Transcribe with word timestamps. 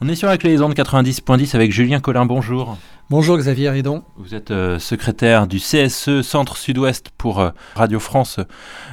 On 0.00 0.08
est 0.08 0.14
sur 0.14 0.28
la 0.28 0.38
clé 0.38 0.50
des 0.50 0.62
ondes 0.62 0.74
90.10 0.74 1.56
avec 1.56 1.72
Julien 1.72 1.98
Collin, 1.98 2.24
bonjour. 2.24 2.78
Bonjour 3.10 3.38
Xavier 3.38 3.70
Ridon. 3.70 4.04
Vous 4.18 4.34
êtes 4.34 4.50
euh, 4.50 4.78
secrétaire 4.78 5.46
du 5.46 5.56
CSE 5.56 6.20
Centre 6.20 6.58
Sud-Ouest 6.58 7.08
pour 7.16 7.40
euh, 7.40 7.52
Radio 7.74 7.98
France, 8.00 8.38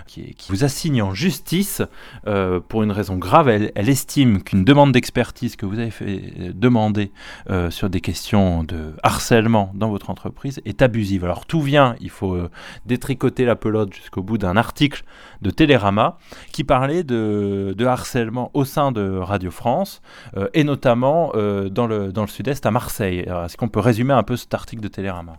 qui, 0.07 0.33
vous 0.47 0.63
assigne 0.63 1.01
en 1.01 1.13
justice 1.13 1.81
euh, 2.25 2.61
pour 2.65 2.81
une 2.83 2.93
raison 2.93 3.17
grave. 3.17 3.49
Elle, 3.49 3.89
estime 3.89 4.41
qu'une 4.41 4.63
demande 4.63 4.93
d'expertise 4.93 5.57
que 5.57 5.65
vous 5.65 5.79
avez 5.79 5.91
fait 5.91 6.53
demander 6.53 7.11
sur 7.69 7.89
des 7.89 7.99
questions 7.99 8.63
de 8.63 8.93
harcèlement 9.03 9.71
dans 9.75 9.89
votre 9.89 10.09
entreprise 10.09 10.61
est 10.65 10.81
abusive. 10.81 11.25
Alors 11.25 11.45
tout 11.45 11.61
vient, 11.61 11.95
il 11.99 12.09
faut 12.09 12.37
détricoter 12.85 13.45
la 13.45 13.55
pelote 13.55 13.93
jusqu'au 13.93 14.23
bout 14.23 14.37
d'un 14.37 14.57
article 14.57 15.03
de 15.41 15.49
Télérama 15.51 16.17
qui 16.51 16.63
parlait 16.63 17.03
de, 17.03 17.75
de, 17.77 17.85
harcèlement 17.85 18.49
au 18.53 18.65
sein 18.65 18.91
de 18.91 19.17
Radio 19.17 19.51
France 19.51 20.01
et 20.53 20.63
notamment 20.63 20.94
dans 20.95 21.87
le, 21.87 22.11
dans 22.11 22.21
le 22.21 22.27
sud-est 22.27 22.65
à 22.65 22.71
Marseille. 22.71 23.19
Est-ce 23.19 23.57
qu'on 23.57 23.69
peut 23.69 23.79
résumer 23.79 24.13
un 24.13 24.23
peu 24.23 24.37
cet 24.37 24.53
article 24.53 24.81
de 24.81 24.87
Télérama? 24.87 25.37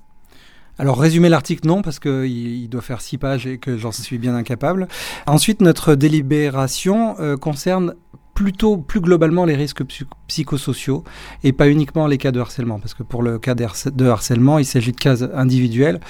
Alors 0.79 1.01
résumer 1.01 1.31
l'article 1.31 1.67
non 1.67 1.81
parce 1.81 1.99
qu'il 1.99 2.27
il 2.27 2.69
doit 2.69 2.83
faire 2.83 3.01
six 3.01 3.17
pages 3.17 3.47
et 3.47 3.59
que 3.59 3.79
j'en 3.79 3.93
suis 3.93 4.19
bien 4.19 4.35
incapable. 4.35 4.89
Ensuite 5.27 5.63
notre 5.63 5.95
délibération 5.95 7.17
euh, 7.19 7.37
concerne 7.37 7.95
plutôt 8.37 8.77
plus 8.77 9.01
globalement 9.01 9.47
les 9.47 9.57
risques 9.57 9.83
psychosociaux 10.29 11.05
et 11.43 11.53
pas 11.53 11.69
uniquement 11.71 12.07
les 12.07 12.19
cas 12.19 12.33
de 12.33 12.39
harcèlement 12.39 12.79
parce 12.79 12.93
que 12.93 13.03
pour 13.03 13.23
le 13.23 13.39
cas 13.39 13.55
de 13.55 14.07
harcèlement 14.07 14.59
il 14.59 14.67
s'agit 14.67 14.93
de 14.93 14.99
cas 14.99 15.25
individuels 15.35 16.01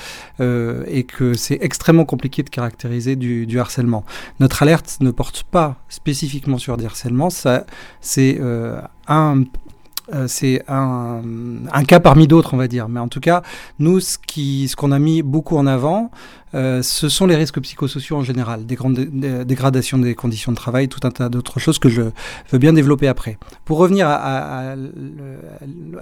euh, 0.40 0.82
et 0.88 1.04
que 1.04 1.34
c'est 1.34 1.58
extrêmement 1.62 2.04
compliqué 2.04 2.42
de 2.42 2.50
caractériser 2.50 3.14
du, 3.14 3.60
harcèlement. 3.60 4.04
Notre 4.40 4.64
alerte 4.64 4.98
ne 5.00 5.12
porte 5.12 5.44
pas 5.44 5.76
spécifiquement 5.88 6.58
sur 6.58 6.76
des 6.76 6.84
harcèlements, 6.84 7.30
c'est 7.30 8.38
euh, 8.40 8.80
un 9.06 9.44
euh, 10.14 10.28
un, 10.68 11.84
cas 11.84 11.98
parmi 11.98 12.28
d'autres, 12.28 12.54
on 12.54 12.56
va 12.56 12.68
dire. 12.68 12.88
Mais 12.88 13.00
en 13.00 13.08
tout 13.08 13.20
cas, 13.20 13.42
nous, 13.78 13.98
ce 14.00 14.18
qu'on 14.18 14.68
ce 14.68 14.76
qu'on 14.76 14.92
a 14.92 14.98
mis 14.98 15.22
beaucoup 15.22 15.56
en 15.56 15.66
avant, 15.66 16.10
euh, 16.54 16.82
ce 16.82 17.08
sont 17.08 17.26
les 17.26 17.36
risques 17.36 17.60
psychosociaux 17.60 18.16
en 18.16 18.22
général, 18.22 18.66
des 18.66 18.74
grandes 18.76 18.94
dégradations 18.94 19.98
des 19.98 20.14
conditions 20.14 20.52
de 20.52 20.56
travail, 20.56 20.88
tout 20.88 21.00
un 21.02 21.10
tas 21.10 21.28
d'autres 21.28 21.58
choses 21.58 21.78
que 21.78 21.88
je 21.88 22.02
veux 22.50 22.58
bien 22.58 22.72
développer 22.72 23.08
après. 23.08 23.38
Pour 23.64 23.78
revenir 23.78 24.08
à, 24.08 24.76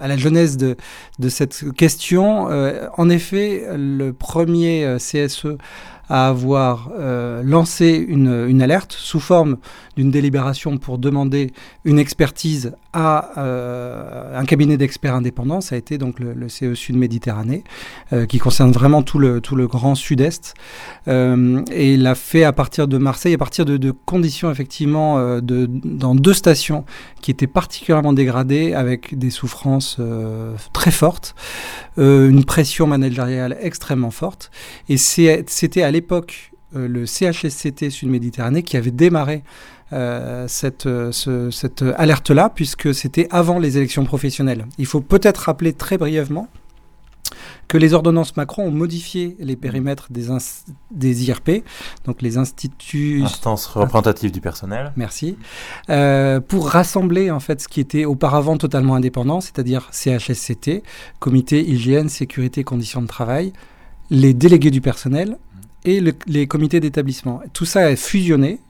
la 0.02 0.16
genèse 0.16 0.56
de, 0.56 0.76
cette 1.28 1.72
question, 1.72 2.50
euh, 2.50 2.88
en 2.96 3.08
effet, 3.08 3.66
le 3.76 4.12
premier 4.12 4.96
CSE 4.98 5.56
à 6.08 6.28
avoir 6.28 6.90
euh, 6.98 7.42
lancé 7.42 8.04
une, 8.08 8.62
alerte 8.62 8.92
sous 8.92 9.20
forme 9.20 9.56
d'une 9.96 10.10
délibération 10.10 10.76
pour 10.76 10.98
demander 10.98 11.52
une 11.84 11.98
expertise 11.98 12.72
à 12.92 13.38
euh, 13.38 14.38
un 14.38 14.44
cabinet 14.44 14.76
d'experts 14.76 15.14
indépendants. 15.14 15.60
Ça 15.60 15.74
a 15.74 15.78
été 15.78 15.98
donc 15.98 16.20
le, 16.20 16.34
le 16.34 16.48
CE 16.48 16.74
Sud 16.74 16.96
Méditerranée, 16.96 17.64
euh, 18.12 18.26
qui 18.26 18.38
concerne 18.38 18.72
vraiment 18.72 19.02
tout 19.02 19.18
le, 19.18 19.40
tout 19.40 19.56
le 19.56 19.66
grand 19.66 19.94
sud-est. 19.94 20.33
Et 21.06 21.94
il 21.94 22.02
l'a 22.02 22.14
fait 22.14 22.44
à 22.44 22.52
partir 22.52 22.88
de 22.88 22.98
Marseille, 22.98 23.34
à 23.34 23.38
partir 23.38 23.64
de, 23.64 23.90
conditions 23.90 24.50
effectivement 24.50 25.40
de, 25.40 25.68
dans 25.68 26.14
deux 26.14 26.32
stations 26.32 26.84
qui 27.20 27.30
étaient 27.30 27.46
particulièrement 27.46 28.12
dégradées 28.12 28.74
avec 28.74 29.18
des 29.18 29.30
souffrances 29.30 29.98
très 30.72 30.90
fortes, 30.90 31.34
une 31.96 32.44
pression 32.44 32.86
managériale 32.86 33.56
extrêmement 33.60 34.10
forte. 34.10 34.50
Et 34.88 34.96
c'était 34.96 35.82
à 35.82 35.90
l'époque 35.90 36.52
euh, 36.77 36.88
le 36.88 37.06
CHSCT 37.06 37.90
Sud-Méditerranée 37.90 38.62
qui 38.62 38.77
avait 38.77 38.90
démarré 38.90 39.42
euh, 39.92 40.46
euh, 40.86 41.50
cette 41.50 41.84
alerte-là, 41.96 42.50
puisque 42.55 42.94
c'était 42.94 43.28
avant 43.30 43.58
les 43.58 43.77
élections 43.77 44.05
professionnelles. 44.05 44.66
Il 44.78 44.86
faut 44.86 45.00
peut-être 45.00 45.38
rappeler 45.38 45.72
très 45.72 45.98
brièvement 45.98 46.48
que 47.68 47.78
les 47.78 47.94
ordonnances 47.94 48.36
Macron 48.36 48.66
ont 48.66 48.70
modifié 48.70 49.36
les 49.38 49.56
périmètres 49.56 50.08
des, 50.10 50.28
des 50.90 51.24
IRP, 51.28 51.64
donc 52.05 52.22
les 52.22 52.39
instituts... 52.39 53.22
Instances 53.22 53.66
représentatives 53.66 54.33
du 54.33 54.40
personnel. 54.40 54.92
Merci. 54.96 55.36
pour 56.48 56.68
rassembler 56.68 57.30
en 57.30 57.40
fait 57.40 57.61
ce 57.61 57.68
qui 57.68 57.80
était 57.80 58.05
auparavant 58.05 58.56
totalement 58.56 58.94
indépendant, 58.94 59.40
c'est-à-dire 59.40 59.89
CHSCT, 59.92 60.83
Comité 61.18 61.61
Hygiène, 61.68 62.08
Sécurité, 62.08 62.64
Conditions 62.64 63.02
de 63.02 63.06
Travail, 63.06 63.52
les 64.10 64.34
délégués 64.34 64.70
du 64.70 64.80
personnel 64.80 65.39
et 65.84 66.02
les 66.27 66.46
comités 66.46 66.80
d'établissement. 66.80 67.42
Tout 67.52 67.66
ça 67.66 67.90
est 67.90 67.96
fusionné 67.96 68.60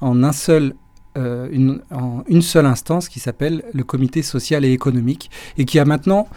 en, 0.00 0.22
un 0.22 0.32
seul, 0.32 0.74
euh, 1.16 1.48
une, 1.50 1.82
en 1.90 2.24
une 2.26 2.42
seule 2.42 2.66
instance 2.66 3.08
qui 3.08 3.20
s'appelle 3.20 3.64
le 3.72 3.84
comité 3.84 4.22
social 4.22 4.64
et 4.64 4.72
économique 4.72 5.30
et 5.58 5.64
qui 5.64 5.78
a 5.78 5.84
maintenant 5.84 6.28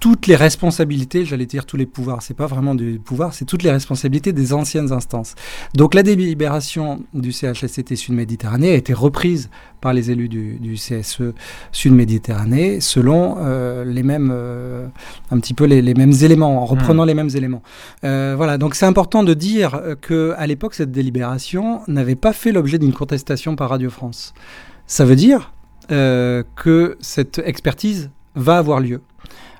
toutes 0.00 0.26
les 0.26 0.36
responsabilités, 0.36 1.24
j'allais 1.24 1.46
dire 1.46 1.66
tous 1.66 1.76
les 1.76 1.86
pouvoirs, 1.86 2.22
c'est 2.22 2.34
pas 2.34 2.46
vraiment 2.46 2.74
du 2.74 3.00
pouvoir, 3.02 3.34
c'est 3.34 3.44
toutes 3.44 3.62
les 3.62 3.70
responsabilités 3.70 4.32
des 4.32 4.52
anciennes 4.52 4.92
instances. 4.92 5.34
Donc 5.74 5.94
la 5.94 6.02
délibération 6.02 7.02
du 7.14 7.32
CHSCT 7.32 7.96
Sud-Méditerranée 7.96 8.72
a 8.72 8.74
été 8.74 8.92
reprise 8.92 9.50
par 9.80 9.92
les 9.92 10.10
élus 10.10 10.28
du, 10.28 10.74
CSE 10.74 11.32
Sud-Méditerranée 11.72 12.80
selon 12.80 13.36
euh, 13.38 13.84
les 13.84 14.02
mêmes, 14.02 14.30
euh, 14.32 14.86
un 15.30 15.38
petit 15.38 15.54
peu 15.54 15.64
les, 15.64 15.94
mêmes 15.94 16.12
éléments, 16.22 16.62
en 16.62 16.66
reprenant 16.66 17.04
hmm. 17.04 17.08
les 17.08 17.14
mêmes 17.14 17.30
éléments. 17.34 17.62
Euh, 18.04 18.34
voilà, 18.36 18.58
donc 18.58 18.74
c'est 18.74 18.86
important 18.86 19.22
de 19.22 19.34
dire 19.34 19.80
que 20.00 20.34
à 20.36 20.46
l'époque 20.46 20.74
cette 20.74 20.92
délibération 20.92 21.82
n'avait 21.88 22.16
pas 22.16 22.32
fait 22.32 22.52
l'objet 22.52 22.78
d'une 22.78 22.92
contestation 22.92 23.56
par 23.56 23.70
Radio 23.70 23.90
France. 23.90 24.34
Ça 24.86 25.04
veut 25.04 25.16
dire 25.16 25.52
que 25.88 26.96
cette 27.00 27.40
expertise 27.44 28.10
va 28.34 28.58
avoir 28.58 28.80
lieu. 28.80 29.00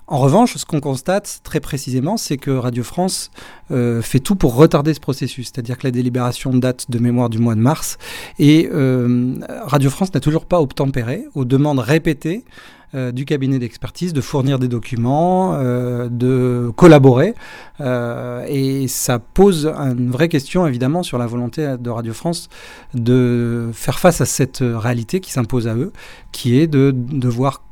En 0.09 0.19
revanche, 0.19 0.57
ce 0.57 0.65
qu'on 0.65 0.79
constate 0.79 1.41
très 1.43 1.59
précisément, 1.59 2.17
c'est 2.17 2.37
que 2.37 2.53
Radio 2.53 2.85
France 2.85 3.33
euh, 3.73 4.01
fait 4.03 4.21
tout 4.21 4.37
pour 4.37 4.55
retarder 4.55 4.95
ce 4.95 5.01
processus. 5.01 5.47
C'est-à-dire 5.47 5.79
que 5.79 5.85
la 5.85 5.91
délibération 5.91 6.55
date 6.55 6.89
de 6.89 7.01
mémoire 7.01 7.29
du 7.29 7.41
mois 7.41 7.57
de 7.57 7.61
mars 7.61 7.99
et 8.39 8.69
euh, 8.73 9.35
Radio 9.65 9.91
France 9.91 10.15
n'a 10.15 10.21
toujours 10.21 10.47
pas 10.47 10.61
obtempéré 10.61 11.25
aux 11.35 11.45
demandes 11.45 11.81
répétées 11.81 12.45
euh, 12.95 13.11
du 13.11 13.25
cabinet 13.25 13.59
d'expertise 13.59 14.13
de 14.13 14.21
fournir 14.21 14.61
des 14.61 14.69
documents, 14.69 15.59
de 16.09 16.71
collaborer. 16.77 17.35
et 17.81 18.87
ça 18.87 19.19
pose 19.19 19.67
une 19.67 20.13
vraie 20.13 20.29
question, 20.29 20.69
évidemment, 20.69 21.03
sur 21.03 21.19
la 21.19 21.27
volonté 21.27 21.75
de 21.81 21.91
Radio 21.91 22.13
France 22.13 22.49
de 22.95 23.71
faire 23.73 23.99
face 23.99 24.21
à 24.21 24.25
cette 24.25 24.63
réalité 24.63 25.19
qui 25.19 25.33
s'impose 25.33 25.67
à 25.67 25.75
eux, 25.75 25.93
qui 26.31 26.61
est 26.61 26.69
de 26.69 26.93
devoir 26.95 27.65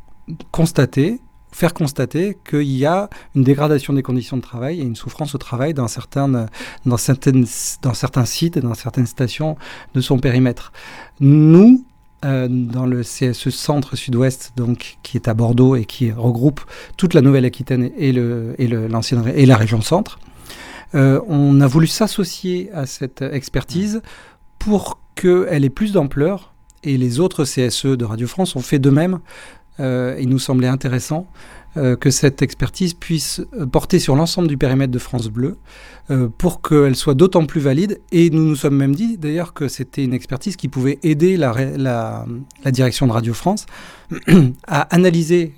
constater 0.51 1.21
faire 1.55 1.73
constater 1.73 2.37
qu'il 2.49 2.63
y 2.63 2.85
a 2.85 3.09
une 3.37 3.45
dégradation 3.45 3.93
des 3.93 4.03
conditions 4.03 4.37
de 4.37 4.43
travail 4.43 4.81
et 4.81 4.83
une 4.83 4.97
souffrance 4.97 5.37
au 5.37 5.39
travail 5.39 5.73
dans 5.73 5.87
certains, 5.87 6.49
dans 6.85 6.97
certaines, 6.97 7.47
dans 7.81 7.95
certains 7.95 8.25
sites 8.25 8.57
et 8.57 8.61
dans 8.61 8.75
certaines 8.75 9.07
stations 9.07 9.57
de 9.95 10.01
son 10.01 10.19
périmètre. 10.19 10.73
Nous, 11.21 11.85
euh, 12.25 12.49
dans 12.51 12.87
le 12.87 13.03
CSE 13.03 13.51
Centre 13.51 13.95
Sud-Ouest, 13.95 14.53
donc 14.57 14.99
qui 15.05 15.17
est 15.17 15.29
à 15.29 15.35
Bordeaux 15.35 15.77
et 15.77 15.85
qui 15.85 16.11
regroupe 16.11 16.61
toute 16.97 17.15
la 17.15 17.21
Nouvelle-Aquitaine 17.21 17.91
et, 17.97 18.11
le, 18.11 18.57
et, 18.59 18.67
le, 18.67 18.89
et 19.37 19.47
la 19.47 19.57
région 19.57 19.81
Centre, 19.81 20.19
euh, 20.97 21.21
on 21.29 21.61
a 21.61 21.69
voulu 21.69 21.87
s'associer 21.87 22.69
à 22.73 22.87
cette 22.87 23.23
expertise 23.23 24.03
pour 24.59 24.99
qu'elle 25.15 25.65
ait 25.65 25.71
plus 25.71 25.93
d'ampleur 25.93 26.53
et 26.83 26.99
les 26.99 27.21
autres 27.21 27.45
CSE 27.45 27.87
de 27.87 28.05
Radio 28.05 28.27
France 28.27 28.57
ont 28.57 28.61
fait 28.61 28.81
de 28.81 28.91
même 28.91 29.21
euh, 29.81 30.17
il 30.21 30.29
nous 30.29 30.39
semblait 30.39 30.69
intéressant 30.69 31.27
euh, 31.77 31.97
que 31.97 32.11
cette 32.11 32.43
expertise 32.43 32.95
puisse 32.95 33.41
euh, 33.59 33.67
porter 33.67 33.99
sur 33.99 34.15
l'ensemble 34.15 34.47
du 34.47 34.57
périmètre 34.57 34.93
de 34.93 34.99
France 34.99 35.29
Bleu 35.29 35.57
pour 36.37 36.61
qu'elle 36.61 36.97
soit 36.97 37.15
d'autant 37.15 37.47
plus 37.47 37.63
valide. 37.63 37.99
Et 38.13 38.29
nous 38.29 38.45
nous 38.45 38.57
sommes 38.57 38.77
même 38.77 38.95
dit 38.95 39.17
d'ailleurs 39.17 39.55
que 39.55 39.69
c'était 39.69 40.05
une 40.05 40.13
expertise 40.13 40.55
qui 40.57 40.69
pouvait 40.69 40.99
aider 41.03 41.39
la, 41.39 42.27
direction 42.67 43.07
de 43.07 43.13
Radio 43.13 43.33
France 43.33 43.65
à 44.67 44.83
analyser 44.95 45.55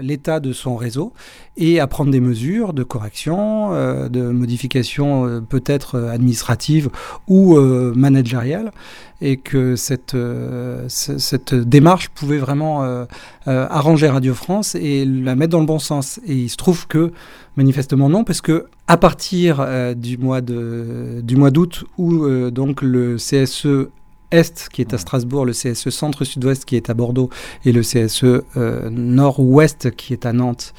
l'état 0.00 0.38
de 0.38 0.52
son 0.52 0.76
réseau 0.76 1.12
et 1.60 1.78
à 1.78 1.86
prendre 1.86 2.10
des 2.10 2.20
mesures 2.20 2.72
de 2.72 2.82
correction, 2.82 3.70
de 4.08 4.30
modification 4.30 5.44
peut-être 5.48 5.98
administrative 5.98 6.90
ou 7.28 7.56
managériale 7.94 8.72
et 9.20 9.36
que 9.36 9.76
cette, 9.76 10.14
euh, 10.14 10.84
cette 10.88 11.54
démarche 11.54 12.08
pouvait 12.08 12.38
vraiment 12.38 12.84
euh, 12.84 13.04
euh, 13.48 13.66
arranger 13.70 14.08
Radio 14.08 14.34
France 14.34 14.74
et 14.74 15.04
la 15.04 15.36
mettre 15.36 15.52
dans 15.52 15.60
le 15.60 15.66
bon 15.66 15.78
sens. 15.78 16.20
Et 16.26 16.34
il 16.34 16.48
se 16.48 16.56
trouve 16.56 16.86
que 16.86 17.12
manifestement 17.56 18.08
non, 18.08 18.24
parce 18.24 18.40
que 18.40 18.66
à 18.86 18.96
partir 18.96 19.66
du 19.94 20.18
mois 20.18 20.40
du 20.40 21.36
mois 21.36 21.50
d'août 21.50 21.84
où 21.96 22.26
donc 22.50 22.82
le 22.82 23.16
CSE 23.16 23.88
Est 24.30 24.68
qui 24.72 24.80
est 24.80 24.94
à 24.94 24.98
Strasbourg, 24.98 25.44
le 25.44 25.52
CSE 25.52 25.90
Centre-Sud-Ouest 25.90 26.64
qui 26.64 26.76
est 26.76 26.90
à 26.90 26.94
Bordeaux 26.94 27.30
et 27.64 27.72
le 27.72 27.82
CSE 27.82 28.24
euh, 28.24 28.90
Nord-Ouest 28.90 29.90
qui 29.96 30.12
est 30.12 30.26
à 30.26 30.32
Nantes 30.32 30.72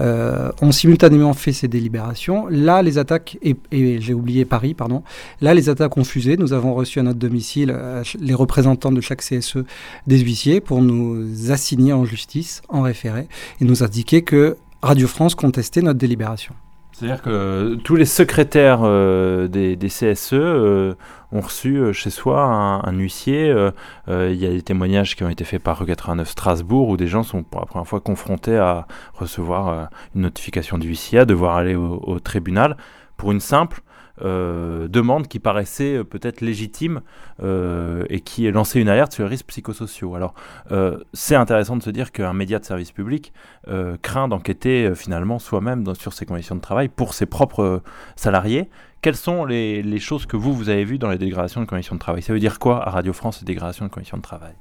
euh, 0.00 0.50
ont 0.60 0.72
simultanément 0.72 1.32
fait 1.32 1.52
ces 1.52 1.68
délibérations. 1.68 2.46
Là, 2.48 2.82
les 2.82 2.98
attaques, 2.98 3.38
et, 3.42 3.56
j'ai 4.00 4.14
oublié 4.14 4.44
Paris, 4.44 4.74
pardon, 4.74 5.02
là, 5.40 5.54
les 5.54 5.68
attaques 5.68 5.96
ont 5.96 6.04
fusé. 6.04 6.36
Nous 6.36 6.52
avons 6.52 6.74
reçu 6.74 7.00
à 7.00 7.02
notre 7.02 7.18
domicile 7.18 7.72
euh, 7.74 8.02
les 8.20 8.34
représentants 8.34 8.92
de 8.92 9.00
chaque 9.00 9.22
CSE 9.22 9.58
des 10.06 10.18
huissiers 10.18 10.60
pour 10.60 10.82
nous 10.82 11.50
assigner 11.50 11.92
en 11.92 12.04
justice, 12.04 12.62
en 12.68 12.82
référé, 12.82 13.28
et 13.60 13.64
nous 13.64 13.82
indiquer 13.82 14.22
que 14.22 14.56
Radio 14.82 15.08
France 15.08 15.34
contestait 15.34 15.82
notre 15.82 15.98
délibération. 15.98 16.54
C'est-à-dire 16.98 17.22
que 17.22 17.76
tous 17.84 17.94
les 17.94 18.04
secrétaires 18.04 18.80
euh, 18.82 19.46
des, 19.46 19.76
CSE 19.86 20.32
euh, 20.32 20.94
ont 21.30 21.40
reçu 21.40 21.76
euh, 21.76 21.92
chez 21.92 22.10
soi 22.10 22.42
un, 22.42 22.92
huissier. 22.92 23.54
Il 24.08 24.34
y 24.34 24.46
a 24.46 24.50
des 24.50 24.62
témoignages 24.62 25.14
qui 25.14 25.22
ont 25.22 25.28
été 25.28 25.44
faits 25.44 25.62
par 25.62 25.84
E89 25.84 26.24
Strasbourg 26.24 26.88
où 26.88 26.96
des 26.96 27.06
gens 27.06 27.22
sont 27.22 27.44
pour 27.44 27.60
la 27.60 27.66
première 27.66 27.86
fois 27.86 28.00
confrontés 28.00 28.56
à 28.56 28.88
recevoir 29.14 29.90
une 30.16 30.22
notification 30.22 30.76
du 30.76 30.88
huissier, 30.88 31.20
à 31.20 31.24
devoir 31.24 31.56
aller 31.56 31.76
au 31.76 32.18
tribunal 32.18 32.76
pour 33.16 33.30
une 33.30 33.40
simple 33.40 33.80
euh, 34.22 34.88
demande 34.88 35.28
qui 35.28 35.38
paraissait 35.38 35.96
euh, 35.96 36.04
peut-être 36.04 36.40
légitime 36.40 37.00
euh, 37.42 38.04
et 38.08 38.20
qui 38.20 38.50
lançait 38.50 38.80
une 38.80 38.88
alerte 38.88 39.12
sur 39.12 39.24
les 39.24 39.30
risques 39.30 39.46
psychosociaux. 39.46 40.14
Alors, 40.14 40.34
c'est 41.12 41.34
intéressant 41.34 41.76
de 41.76 41.82
se 41.82 41.90
dire 41.90 42.12
qu'un 42.12 42.32
média 42.32 42.58
de 42.58 42.64
service 42.64 42.92
public 42.92 43.32
craint 44.02 44.28
d'enquêter 44.28 44.94
finalement 44.94 45.38
soi-même 45.38 45.84
sur 45.94 46.12
ses 46.12 46.26
conditions 46.26 46.54
de 46.54 46.60
travail 46.60 46.88
pour 46.88 47.14
ses 47.14 47.26
propres 47.26 47.82
salariés. 48.16 48.68
Quelles 49.00 49.16
sont 49.16 49.44
les, 49.44 49.82
les, 49.82 49.98
choses 49.98 50.26
que 50.26 50.36
vous, 50.36 50.52
vous 50.52 50.68
avez 50.68 50.84
vues 50.84 50.98
dans 50.98 51.10
les 51.10 51.18
dégradations 51.18 51.60
de 51.60 51.66
conditions 51.66 51.94
de 51.94 52.00
travail? 52.00 52.22
Ça 52.22 52.32
veut 52.32 52.40
dire 52.40 52.58
quoi 52.58 52.86
à 52.86 52.90
Radio 52.90 53.12
France, 53.12 53.40
les 53.40 53.46
dégradations 53.46 53.84
de 53.84 53.90
conditions 53.90 54.16
de 54.16 54.22
travail? 54.22 54.54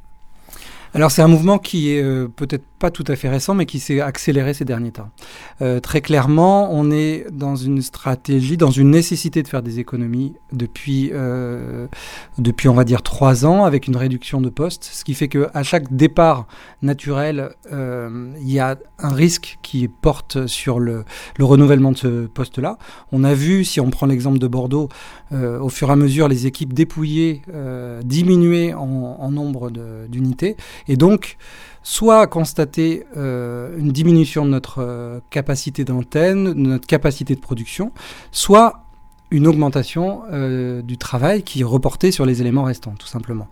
Alors 0.94 1.12
c'est 1.12 1.22
un 1.22 1.28
mouvement 1.28 1.58
qui 1.58 1.92
est 1.92 2.02
euh, 2.02 2.28
peut-être 2.28 2.64
pas 2.80 2.92
tout 2.92 3.04
à 3.08 3.16
fait 3.16 3.28
récent, 3.30 3.56
mais 3.56 3.66
qui 3.66 3.80
s'est 3.80 4.02
accéléré 4.02 4.54
ces 4.54 4.64
derniers 4.64 4.92
temps. 4.92 5.10
Euh, 5.62 5.80
très 5.80 6.02
clairement, 6.02 6.70
on 6.72 6.92
est 6.92 7.26
dans 7.32 7.56
une 7.56 7.82
stratégie, 7.82 8.56
dans 8.56 8.70
une 8.70 8.92
nécessité 8.92 9.42
de 9.42 9.48
faire 9.48 9.64
des 9.64 9.80
économies 9.80 10.34
depuis, 10.52 11.10
euh, 11.12 11.88
depuis 12.38 12.70
on 12.70 12.76
va 12.76 12.84
dire 12.84 13.02
trois 13.02 13.46
ans, 13.46 13.66
avec 13.66 13.88
une 13.88 13.98
réduction 13.98 14.42
de 14.42 14.50
postes, 14.50 14.84
ce 14.84 15.04
qui 15.04 15.16
fait 15.16 15.28
que 15.28 15.48
à 15.56 15.64
chaque 15.64 15.96
départ 15.96 16.46
naturel, 16.82 17.50
il 17.72 18.52
y 18.52 18.60
a 18.60 18.78
un 19.00 19.14
risque 19.14 19.58
qui 19.64 19.88
porte 19.88 20.46
sur 20.46 20.80
le, 20.80 21.04
le 21.38 21.46
renouvellement 21.46 21.92
de 21.92 21.98
ce 21.98 22.26
poste-là. 22.28 22.78
On 23.12 23.24
a 23.24 23.34
vu, 23.34 23.66
si 23.66 23.80
on 23.80 23.90
prend 23.90 24.06
l'exemple 24.06 24.38
de 24.38 24.48
Bordeaux, 24.48 24.90
au 25.32 25.70
fur 25.70 25.90
et 25.90 25.94
à 25.94 25.96
mesure, 25.96 26.28
les 26.28 26.46
équipes 26.46 26.74
dépouillées 26.74 27.42
diminuer 28.04 28.74
en 28.74 29.32
nombre 29.32 29.72
d'unités. 30.08 30.56
Et 30.88 30.98
donc, 30.98 31.38
soit 31.88 32.28
constater 32.28 33.06
euh, 33.16 33.78
une 33.78 33.94
diminution 33.94 34.44
de 34.44 34.50
notre 34.50 34.80
euh, 34.80 35.22
capacité 35.30 35.86
d'antenne, 35.86 36.44
de 36.44 36.54
notre 36.54 36.86
capacité 36.86 37.34
de 37.34 37.40
production, 37.40 37.94
soit 38.34 38.84
une 39.32 39.48
augmentation 39.48 40.24
euh, 40.34 40.82
du 40.82 40.98
travail 40.98 41.44
qui 41.44 41.62
est 41.62 41.64
reporté 41.64 42.12
sur 42.12 42.26
les 42.26 42.42
éléments 42.42 42.64
restants, 42.64 42.96
tout 43.00 43.08
simplement. 43.08 43.48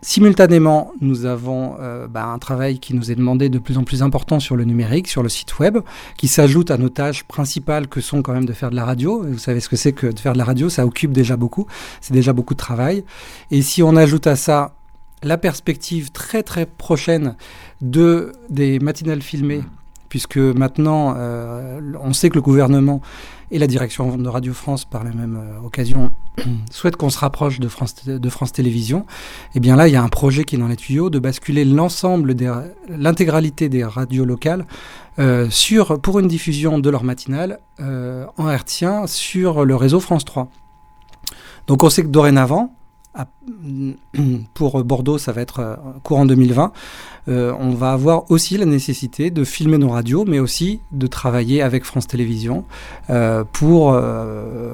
Simultanément, 0.00 0.92
nous 1.00 1.24
avons 1.24 1.76
bah, 2.10 2.26
un 2.26 2.38
travail 2.38 2.78
qui 2.78 2.92
nous 2.94 3.10
est 3.10 3.14
demandé 3.14 3.48
de 3.48 3.58
plus 3.58 3.78
en 3.78 3.84
plus 3.84 4.02
important 4.02 4.38
sur 4.38 4.54
le 4.54 4.64
numérique, 4.64 5.08
sur 5.08 5.22
le 5.22 5.30
site 5.30 5.58
web, 5.58 5.78
qui 6.18 6.28
s'ajoute 6.28 6.70
à 6.70 6.76
nos 6.76 6.90
tâches 6.90 7.24
principales 7.24 7.88
que 7.88 8.02
sont 8.02 8.20
quand 8.20 8.34
même 8.34 8.44
de 8.44 8.52
faire 8.52 8.68
de 8.68 8.76
la 8.76 8.84
radio. 8.84 9.22
Vous 9.22 9.38
savez 9.38 9.60
ce 9.60 9.68
que 9.70 9.76
c'est 9.76 9.92
que 9.92 10.08
de 10.08 10.20
faire 10.20 10.34
de 10.34 10.38
la 10.38 10.44
radio, 10.44 10.68
ça 10.68 10.84
occupe 10.84 11.12
déjà 11.12 11.38
beaucoup, 11.38 11.66
c'est 12.02 12.12
déjà 12.12 12.34
beaucoup 12.34 12.52
de 12.52 12.58
travail. 12.58 13.02
Et 13.50 13.62
si 13.62 13.82
on 13.82 13.96
ajoute 13.96 14.26
à 14.26 14.36
ça 14.36 14.74
la 15.24 15.38
perspective 15.38 16.10
très 16.12 16.42
très 16.42 16.66
prochaine 16.66 17.36
de 17.80 18.32
des 18.50 18.78
matinales 18.78 19.22
filmées, 19.22 19.62
puisque 20.08 20.36
maintenant 20.36 21.14
euh, 21.16 21.80
on 22.00 22.12
sait 22.12 22.30
que 22.30 22.36
le 22.36 22.42
gouvernement 22.42 23.00
et 23.50 23.58
la 23.58 23.66
direction 23.66 24.16
de 24.16 24.28
Radio 24.28 24.52
France, 24.52 24.84
par 24.84 25.04
la 25.04 25.12
même 25.12 25.36
euh, 25.36 25.66
occasion, 25.66 26.10
souhaitent 26.70 26.96
qu'on 26.96 27.10
se 27.10 27.18
rapproche 27.18 27.60
de 27.60 27.68
France, 27.68 28.06
de 28.06 28.28
France 28.28 28.52
Télévisions. 28.52 29.00
Et 29.00 29.56
eh 29.56 29.60
bien 29.60 29.76
là, 29.76 29.86
il 29.86 29.92
y 29.92 29.96
a 29.96 30.02
un 30.02 30.08
projet 30.08 30.44
qui 30.44 30.56
est 30.56 30.58
dans 30.58 30.68
les 30.68 30.76
tuyaux 30.76 31.10
de 31.10 31.18
basculer 31.18 31.64
l'ensemble, 31.64 32.34
l'intégralité 32.88 33.68
des 33.68 33.84
radios 33.84 34.24
locales 34.24 34.66
euh, 35.18 35.48
sur, 35.50 36.00
pour 36.00 36.18
une 36.18 36.28
diffusion 36.28 36.78
de 36.78 36.90
leur 36.90 37.04
matinale 37.04 37.60
en 37.78 38.48
hertzien 38.48 39.06
sur 39.06 39.64
le 39.64 39.76
réseau 39.76 40.00
France 40.00 40.24
3. 40.24 40.48
Donc 41.66 41.82
on 41.82 41.90
sait 41.90 42.02
que 42.02 42.08
dorénavant, 42.08 42.74
pour 44.54 44.82
Bordeaux, 44.84 45.18
ça 45.18 45.32
va 45.32 45.40
être 45.40 45.60
euh, 45.60 45.76
courant 46.02 46.26
2020. 46.26 46.72
Euh, 47.26 47.54
on 47.58 47.70
va 47.70 47.92
avoir 47.92 48.30
aussi 48.30 48.58
la 48.58 48.66
nécessité 48.66 49.30
de 49.30 49.44
filmer 49.44 49.78
nos 49.78 49.88
radios, 49.88 50.24
mais 50.26 50.38
aussi 50.38 50.80
de 50.92 51.06
travailler 51.06 51.62
avec 51.62 51.84
France 51.84 52.06
Télévisions 52.06 52.64
euh, 53.08 53.44
pour 53.50 53.98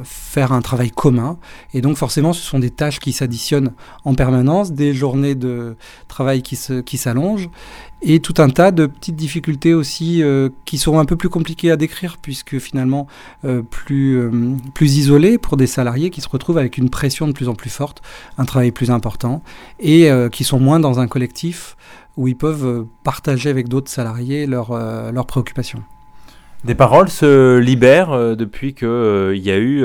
faire 0.04 0.52
un 0.52 0.60
travail 0.60 0.90
commun. 0.90 1.38
Et 1.74 1.80
donc 1.80 1.96
forcément, 1.96 2.32
ce 2.32 2.42
sont 2.42 2.58
des 2.58 2.70
tâches 2.70 2.98
qui 2.98 3.12
s'additionnent 3.12 3.72
en 4.04 4.14
permanence, 4.14 4.72
des 4.72 4.94
journées 4.94 5.34
de 5.34 5.76
travail 6.08 6.42
qui 6.42 6.56
s'allongent. 6.56 7.48
Qui 7.48 7.50
et 8.02 8.20
tout 8.20 8.34
un 8.38 8.48
tas 8.48 8.70
de 8.70 8.86
petites 8.86 9.16
difficultés 9.16 9.74
aussi 9.74 10.22
qui 10.64 10.78
seront 10.78 11.00
un 11.00 11.04
peu 11.04 11.16
plus 11.16 11.28
compliquées 11.28 11.70
à 11.70 11.76
décrire 11.76 12.16
puisque 12.16 12.58
finalement 12.58 13.06
plus, 13.70 14.30
plus 14.72 14.96
isolées 14.96 15.36
pour 15.36 15.58
des 15.58 15.66
salariés 15.66 16.08
qui 16.08 16.22
se 16.22 16.28
retrouvent 16.28 16.56
avec 16.56 16.78
une 16.78 16.88
pression 16.88 17.28
de 17.28 17.32
plus 17.32 17.48
en 17.48 17.54
plus 17.54 17.68
forte, 17.68 18.00
plus 18.70 18.90
important 18.90 19.42
et 19.78 20.10
qui 20.30 20.44
sont 20.44 20.60
moins 20.60 20.80
dans 20.80 21.00
un 21.00 21.06
collectif 21.06 21.76
où 22.16 22.28
ils 22.28 22.36
peuvent 22.36 22.86
partager 23.04 23.50
avec 23.50 23.68
d'autres 23.68 23.90
salariés 23.90 24.46
leurs 24.46 24.72
leurs 25.12 25.26
préoccupations. 25.26 25.82
Des 26.62 26.74
paroles 26.74 27.08
se 27.08 27.56
libèrent 27.56 28.12
euh, 28.12 28.34
depuis 28.34 28.74
qu'il 28.74 28.86
euh, 28.86 29.34
y 29.34 29.50
a 29.50 29.56
eu 29.56 29.82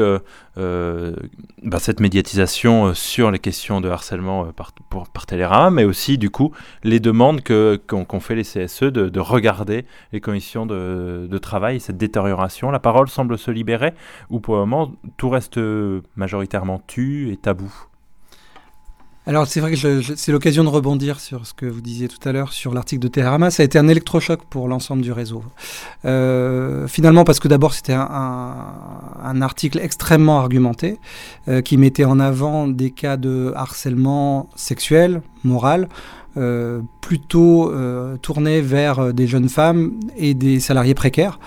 euh, 0.57 1.15
bah, 1.63 1.79
cette 1.79 2.01
médiatisation 2.01 2.93
sur 2.93 3.31
les 3.31 3.39
questions 3.39 3.79
de 3.79 3.87
harcèlement 3.87 4.51
par, 4.51 4.73
pour, 4.89 5.07
par 5.07 5.25
Télérama, 5.25 5.69
mais 5.69 5.85
aussi 5.85 6.17
du 6.17 6.29
coup 6.29 6.51
les 6.83 6.99
demandes 6.99 7.41
qu'ont 7.41 8.19
fait 8.19 8.35
les 8.35 8.43
CSE 8.43 8.83
de, 8.83 9.19
regarder 9.19 9.85
les 10.11 10.19
conditions 10.19 10.65
de, 10.65 11.27
de, 11.29 11.37
travail, 11.37 11.79
cette 11.79 11.97
détérioration. 11.97 12.71
La 12.71 12.79
parole 12.79 13.07
semble 13.07 13.37
se 13.37 13.51
libérer 13.51 13.93
ou 14.29 14.41
pour 14.41 14.55
le 14.55 14.61
moment 14.61 14.91
tout 15.15 15.29
reste 15.29 15.59
majoritairement 16.17 16.81
tu 16.87 17.31
et 17.31 17.37
tabou? 17.37 17.71
Alors 19.27 19.47
c'est 19.47 19.59
vrai 19.59 19.71
que 19.73 20.01
c'est 20.15 20.31
l'occasion 20.31 20.63
de 20.63 20.69
rebondir 20.69 21.19
sur 21.19 21.47
ce 21.47 21.53
que 21.53 21.65
vous 21.65 21.81
disiez 21.81 22.07
tout 22.07 22.29
à 22.29 22.31
l'heure 22.31 22.53
sur 22.53 22.75
l'article 22.75 23.01
de 23.01 23.07
Télérama. 23.07 23.49
Ça 23.49 23.63
a 23.63 23.65
été 23.65 23.79
un 23.79 23.87
électrochoc 23.87 24.41
pour 24.49 24.67
l'ensemble 24.67 25.01
du 25.01 25.11
réseau. 25.11 25.43
Euh, 26.05 26.87
finalement 26.87 27.23
parce 27.23 27.39
que 27.39 27.47
d'abord 27.47 27.73
c'était 27.73 27.93
un, 27.93 29.41
article 29.41 29.79
extrêmement 29.79 30.39
argumenté 30.39 30.99
euh, 31.47 31.61
qui 31.61 31.77
mettait 31.77 32.05
en 32.05 32.19
avant 32.19 32.67
des 32.67 32.91
cas 32.91 33.17
de 33.17 33.51
harcèlement 33.55 34.49
sexuel, 34.55 35.21
moral. 35.43 35.89
Euh, 36.37 36.81
plutôt 36.99 37.71
tournés 38.21 38.59
vers 38.59 39.13
des 39.13 39.25
jeunes 39.25 39.47
femmes 39.47 39.93
et 40.17 40.33
des 40.33 40.59
salariés 40.59 40.95
précaires. 40.95 41.39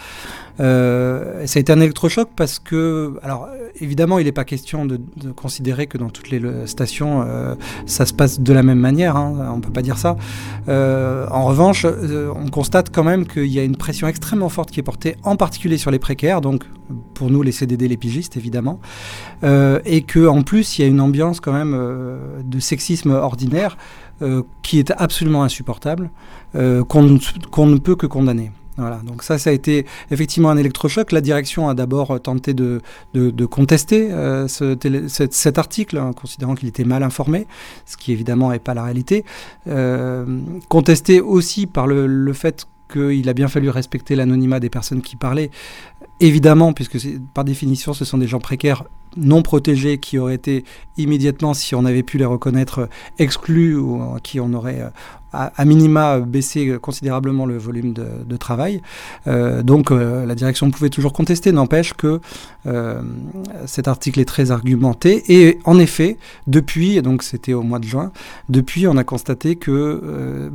Euh, 0.61 1.47
ça 1.47 1.59
a 1.59 1.61
été 1.61 1.73
un 1.73 1.81
électrochoc 1.81 2.31
parce 2.35 2.59
que, 2.59 3.19
alors 3.23 3.49
évidemment, 3.81 4.19
il 4.19 4.25
n'est 4.25 4.33
pas 4.33 4.45
question 4.45 4.87
de, 4.87 4.99
considérer 5.37 5.87
que 5.87 5.99
dans 5.99 6.11
toutes 6.11 6.31
les 6.31 6.41
stations, 6.67 7.25
euh, 7.27 7.55
ça 7.87 8.07
se 8.07 8.13
passe 8.13 8.41
de 8.41 8.53
la 8.53 8.63
même 8.63 8.79
manière, 8.79 9.17
hein, 9.17 9.51
on 9.53 9.57
ne 9.57 9.63
peut 9.63 9.73
pas 9.73 9.83
dire 9.83 9.99
ça. 9.99 10.17
Euh, 10.69 11.27
en 11.31 11.45
revanche, 11.45 11.85
on 11.85 12.49
constate 12.49 12.91
quand 12.93 13.05
même 13.05 13.27
qu'il 13.27 13.47
y 13.47 13.59
a 13.59 13.65
une 13.65 13.77
pression 13.77 14.09
extrêmement 14.09 14.49
forte 14.49 14.71
qui 14.71 14.81
est 14.81 14.85
portée 14.85 15.17
en 15.23 15.37
particulier 15.37 15.79
sur 15.79 15.91
les 15.91 15.99
précaires, 15.99 16.41
donc 16.41 16.65
pour 17.15 17.31
nous 17.31 17.43
les 17.43 17.53
CDD, 17.53 17.89
les 17.89 17.97
pigistes 17.97 18.37
évidemment, 18.37 18.81
et 19.43 20.03
qu'en 20.03 20.43
plus 20.43 20.79
il 20.79 20.83
y 20.83 20.85
a 20.85 20.89
une 20.89 21.01
ambiance 21.01 21.41
quand 21.41 21.53
même 21.53 21.77
de 22.45 22.61
sexisme 22.61 23.11
ordinaire 23.11 23.77
qui 24.63 24.79
est 24.79 24.91
absolument 24.97 25.43
insupportable, 25.43 26.11
qu'on 26.53 27.03
ne 27.03 27.79
peut 27.79 27.97
que 27.97 28.07
condamner. 28.07 28.51
Voilà, 28.79 29.01
donc 29.05 29.25
ça, 29.25 29.39
ça 29.39 29.51
a 29.51 29.53
été 29.53 29.87
effectivement 30.13 30.51
un 30.51 30.57
électrochoc. 30.57 31.11
La 31.11 31.21
direction 31.21 31.69
a 31.69 31.75
d'abord 31.75 32.21
tenté 32.21 32.55
de, 32.55 32.81
contester 33.47 34.13
euh, 34.13 34.47
ce, 34.47 34.77
cet, 35.09 35.59
article, 35.59 35.99
en 35.99 36.13
considérant 36.13 36.55
qu'il 36.55 36.69
était 36.69 36.85
mal 36.85 37.03
informé, 37.03 37.47
ce 37.87 37.97
qui 37.97 38.13
évidemment 38.13 38.51
n'est 38.51 38.61
pas 38.61 38.75
la 38.75 38.85
réalité. 38.85 39.25
Euh, 39.67 40.41
contesté 40.69 41.21
aussi 41.21 41.67
par 41.67 41.89
le 41.89 42.33
fait 42.33 42.67
qu'il 42.91 43.29
a 43.29 43.33
bien 43.33 43.49
fallu 43.49 43.69
respecter 43.69 44.15
l'anonymat 44.15 44.61
des 44.61 44.71
personnes 44.71 45.03
qui 45.03 45.17
parlaient, 45.17 45.51
évidemment, 46.21 46.73
puisque 46.73 46.99
par 47.35 47.45
définition, 47.45 47.93
ce 47.93 48.05
sont 48.05 48.19
des 48.19 48.29
gens 48.29 48.41
précaires 48.41 48.85
non 49.19 49.43
protégés 49.43 49.99
qui 49.99 50.19
auraient 50.19 50.35
été 50.35 50.65
immédiatement, 50.97 51.55
si 51.55 51.75
on 51.75 51.85
avait 51.85 52.03
pu 52.03 52.19
les 52.19 52.25
reconnaître, 52.25 52.89
exclus 53.19 53.77
ou 53.77 54.01
qui 54.23 54.41
on 54.41 54.53
aurait 54.53 54.83
à, 55.33 55.65
minima 55.65 56.21
baisser 56.21 56.79
considérablement 56.81 57.47
le 57.47 57.59
volume 57.59 57.93
de, 57.93 58.37
travail. 58.37 58.81
Euh, 59.27 59.63
donc 59.63 59.91
euh, 59.91 60.25
la 60.25 60.35
direction 60.37 60.71
pouvait 60.71 60.91
toujours 60.91 61.13
contester, 61.13 61.51
n'empêche 61.51 61.93
que 61.93 62.21
euh, 62.67 63.03
cet 63.67 63.89
article 63.89 64.21
est 64.21 64.25
très 64.25 64.51
argumenté. 64.53 65.25
Et 65.29 65.59
en 65.65 65.79
effet, 65.79 66.19
depuis, 66.47 67.03
donc 67.03 67.23
c'était 67.23 67.53
au 67.53 67.63
mois 67.63 67.81
de 67.81 67.85
juin, 67.85 68.13
depuis 68.49 68.87
on 68.87 68.97
a 68.97 69.05
constaté 69.05 69.57
que 69.57 70.51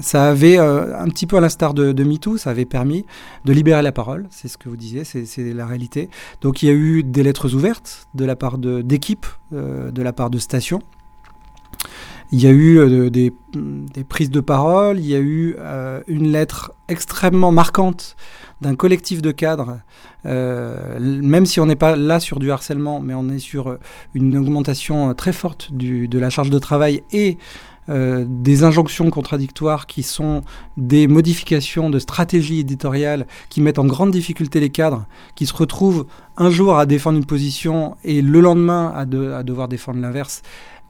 ça 0.00 0.28
avait, 0.28 0.56
un 0.58 1.08
petit 1.08 1.26
peu 1.26 1.36
à 1.36 1.40
l'instar 1.40 1.74
de, 1.74 1.92
de 1.92 2.04
MeToo, 2.04 2.36
ça 2.36 2.50
avait 2.50 2.64
permis 2.64 3.04
de 3.44 3.52
libérer 3.52 3.82
la 3.82 3.92
parole, 3.92 4.28
c'est 4.30 4.48
ce 4.48 4.56
que 4.56 4.68
vous 4.68 4.76
disiez, 4.76 5.04
c'est 5.04 5.52
la 5.52 5.66
réalité. 5.66 6.08
Donc 6.40 6.62
il 6.62 6.66
y 6.66 6.70
a 6.70 6.74
eu 6.74 7.02
des 7.02 7.22
lettres 7.22 7.54
ouvertes 7.54 7.79
de 8.14 8.24
la 8.24 8.36
part 8.36 8.58
d'équipes, 8.58 9.26
de 9.52 10.02
la 10.02 10.12
part 10.12 10.30
de 10.30 10.38
stations. 10.38 10.80
Il 12.32 12.40
y 12.40 12.46
a 12.46 12.50
eu 12.50 12.78
euh, 12.78 13.10
des, 13.10 13.32
prises 14.08 14.30
de 14.30 14.40
parole, 14.40 15.00
il 15.00 15.06
y 15.06 15.16
a 15.16 15.18
eu 15.18 15.56
euh, 15.58 16.00
une 16.06 16.30
lettre 16.30 16.72
extrêmement 16.88 17.50
marquante 17.50 18.16
d'un 18.60 18.76
collectif 18.76 19.20
de 19.20 19.32
cadres, 19.32 19.80
euh, 20.26 20.98
même 21.00 21.44
si 21.44 21.58
on 21.58 21.66
n'est 21.66 21.76
pas 21.76 21.96
là 21.96 22.20
sur 22.20 22.38
du 22.38 22.52
harcèlement, 22.52 23.00
mais 23.00 23.14
on 23.14 23.28
est 23.30 23.40
sur 23.40 23.78
une 24.14 24.36
augmentation 24.36 25.12
très 25.14 25.32
forte 25.32 25.72
du, 25.72 26.06
de 26.06 26.18
la 26.20 26.30
charge 26.30 26.50
de 26.50 26.58
travail 26.58 27.02
et 27.12 27.36
des 27.88 28.62
injonctions 28.62 29.10
contradictoires 29.10 29.88
qui 29.88 30.04
sont 30.04 30.42
des 30.76 31.08
modifications 31.08 31.90
de 31.90 31.98
stratégie 31.98 32.60
éditoriale 32.60 33.26
qui 33.48 33.60
mettent 33.60 33.80
en 33.80 33.84
grande 33.84 34.12
difficulté 34.12 34.60
les 34.60 34.70
cadres, 34.70 35.06
qui 35.34 35.44
se 35.44 35.54
retrouvent 35.54 36.06
un 36.36 36.50
jour 36.50 36.78
à 36.78 36.86
défendre 36.86 37.18
une 37.18 37.24
position 37.24 37.96
et 38.04 38.22
le 38.22 38.40
lendemain 38.40 38.92
à, 38.94 39.00
à 39.00 39.42
devoir 39.42 39.66
défendre 39.66 40.00
l'inverse 40.00 40.42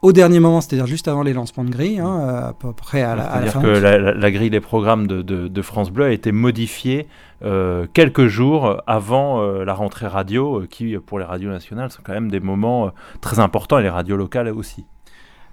au 0.02 0.12
dernier 0.12 0.40
moment, 0.40 0.60
c'est-à-dire 0.60 0.86
juste 0.86 1.08
avant 1.08 1.22
les 1.22 1.32
lancements 1.32 1.64
de 1.64 1.70
grille, 1.70 1.98
hein, 1.98 2.44
à 2.48 2.54
peu 2.58 2.72
près 2.72 3.02
à 3.02 3.14
la, 3.14 3.24
à 3.24 3.40
la 3.40 3.50
fin. 3.50 3.60
C'est-à-dire 3.60 4.14
que 4.14 4.18
la, 4.18 4.30
grille 4.30 4.50
des 4.50 4.60
programmes 4.60 5.06
de, 5.06 5.22
de, 5.22 5.62
France 5.62 5.90
Bleu 5.90 6.06
a 6.06 6.10
été 6.10 6.32
modifiée 6.32 7.06
euh, 7.44 7.86
quelques 7.92 8.26
jours 8.26 8.80
avant 8.86 9.42
euh, 9.42 9.64
la 9.64 9.74
rentrée 9.74 10.06
radio, 10.06 10.60
euh, 10.60 10.66
qui 10.66 10.96
pour 10.98 11.18
les 11.18 11.24
radios 11.24 11.50
nationales 11.50 11.90
sont 11.90 12.00
quand 12.02 12.14
même 12.14 12.30
des 12.30 12.40
moments 12.40 12.92
très 13.20 13.40
importants 13.40 13.78
et 13.78 13.82
les 13.82 13.90
radios 13.90 14.16
locales 14.16 14.48
aussi. 14.48 14.86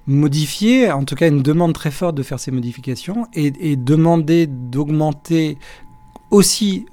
Modifier, 0.08 0.92
en 0.92 1.04
tout 1.04 1.16
cas 1.16 1.28
une 1.28 1.42
demande 1.42 1.74
très 1.74 1.92
forte 1.92 2.16
de 2.16 2.24
faire 2.24 2.40
ces 2.40 2.52
modifications 2.52 3.28
et, 3.34 3.76
demander 3.76 4.48
d'augmenter 4.48 5.58
aussi 6.30 6.86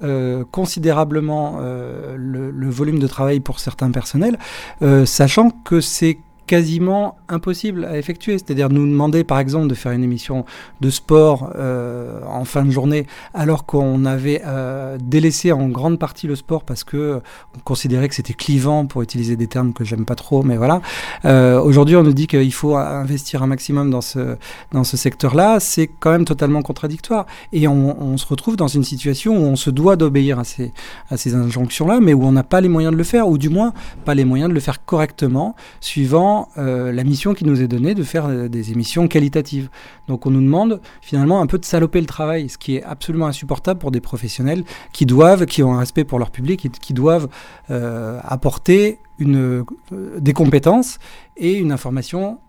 considérablement 0.51 1.59
le, 1.61 2.51
le, 2.51 2.69
volume 2.69 2.99
de 2.99 3.07
travail 3.07 3.39
pour 3.39 3.59
certains 3.59 3.89
personnels, 3.91 4.37
sachant 5.05 5.49
que 5.49 5.79
c'est 5.79 6.19
quasiment 6.47 7.17
impossible 7.29 7.85
à 7.85 7.97
effectuer. 7.97 8.37
C'est-à-dire 8.37 8.69
nous 8.69 8.85
demander 8.85 9.23
par 9.23 9.39
exemple 9.39 9.67
de 9.67 9.75
faire 9.75 9.91
une 9.91 10.03
émission 10.03 10.45
de 10.81 10.89
sport 10.89 11.51
euh, 11.55 12.19
en 12.27 12.45
fin 12.45 12.63
de 12.63 12.71
journée 12.71 13.07
alors 13.33 13.65
qu'on 13.65 14.05
avait 14.05 14.41
euh, 14.45 14.97
délaissé 15.01 15.51
en 15.51 15.67
grande 15.67 15.99
partie 15.99 16.27
le 16.27 16.35
sport 16.35 16.63
parce 16.63 16.83
que 16.83 17.21
on 17.55 17.59
considérait 17.59 18.09
que 18.09 18.15
c'était 18.15 18.33
clivant 18.33 18.85
pour 18.85 19.01
utiliser 19.01 19.35
des 19.35 19.47
termes 19.47 19.73
que 19.73 19.83
j'aime 19.83 20.05
pas 20.05 20.15
trop, 20.15 20.43
mais 20.43 20.57
voilà. 20.57 20.81
Euh, 21.25 21.59
aujourd'hui 21.61 21.95
on 21.95 22.03
nous 22.03 22.13
dit 22.13 22.27
qu'il 22.27 22.53
faut 22.53 22.75
investir 22.75 23.43
un 23.43 23.47
maximum 23.47 23.89
dans 23.89 24.01
ce, 24.01 24.37
dans 24.71 24.83
ce 24.83 24.97
secteur-là. 24.97 25.59
C'est 25.59 25.87
quand 25.87 26.11
même 26.11 26.25
totalement 26.25 26.61
contradictoire. 26.61 27.25
Et 27.53 27.67
on, 27.67 28.01
on, 28.01 28.17
se 28.17 28.25
retrouve 28.27 28.55
dans 28.55 28.67
une 28.67 28.83
situation 28.83 29.37
où 29.37 29.41
on 29.41 29.55
se 29.55 29.69
doit 29.69 29.95
d'obéir 29.95 30.39
à 30.39 30.43
ces, 30.43 30.71
à 31.09 31.17
ces 31.17 31.35
injonctions-là, 31.35 31.99
mais 31.99 32.13
où 32.13 32.23
on 32.23 32.31
n'a 32.31 32.43
pas 32.43 32.61
les 32.61 32.69
moyens 32.69 32.93
de 32.93 32.97
le 32.97 33.03
faire, 33.03 33.27
ou 33.27 33.37
du 33.37 33.49
moins 33.49 33.73
pas 34.05 34.15
les 34.15 34.25
moyens 34.25 34.49
de 34.49 34.53
le 34.53 34.59
faire 34.59 34.85
correctement, 34.85 35.55
suivant 35.79 36.34
euh, 36.57 36.91
la 36.91 37.03
mission 37.03 37.33
qui 37.33 37.45
nous 37.45 37.61
est 37.61 37.67
donnée 37.67 37.95
de 37.95 38.03
faire 38.03 38.25
euh, 38.25 38.47
des 38.47 38.71
émissions 38.71 39.07
qualitatives. 39.07 39.69
Donc 40.07 40.25
on 40.25 40.31
nous 40.31 40.41
demande 40.41 40.81
finalement 41.01 41.41
un 41.41 41.47
peu 41.47 41.57
de 41.57 41.65
saloper 41.65 41.99
le 41.99 42.05
travail, 42.07 42.49
ce 42.49 42.57
qui 42.57 42.75
est 42.75 42.83
absolument 42.83 43.27
insupportable 43.27 43.79
pour 43.79 43.91
des 43.91 44.01
professionnels 44.01 44.63
qui 44.91 45.05
doivent, 45.05 45.45
qui 45.45 45.63
ont 45.63 45.73
un 45.73 45.79
respect 45.79 46.03
pour 46.03 46.19
leur 46.19 46.31
public, 46.31 46.65
et 46.65 46.69
qui 46.69 46.93
doivent 46.93 47.27
euh, 47.69 48.19
apporter 48.23 48.99
des 49.17 50.33
compétences 50.33 50.99
et 51.37 51.53
une 51.53 51.71
information 51.71 52.39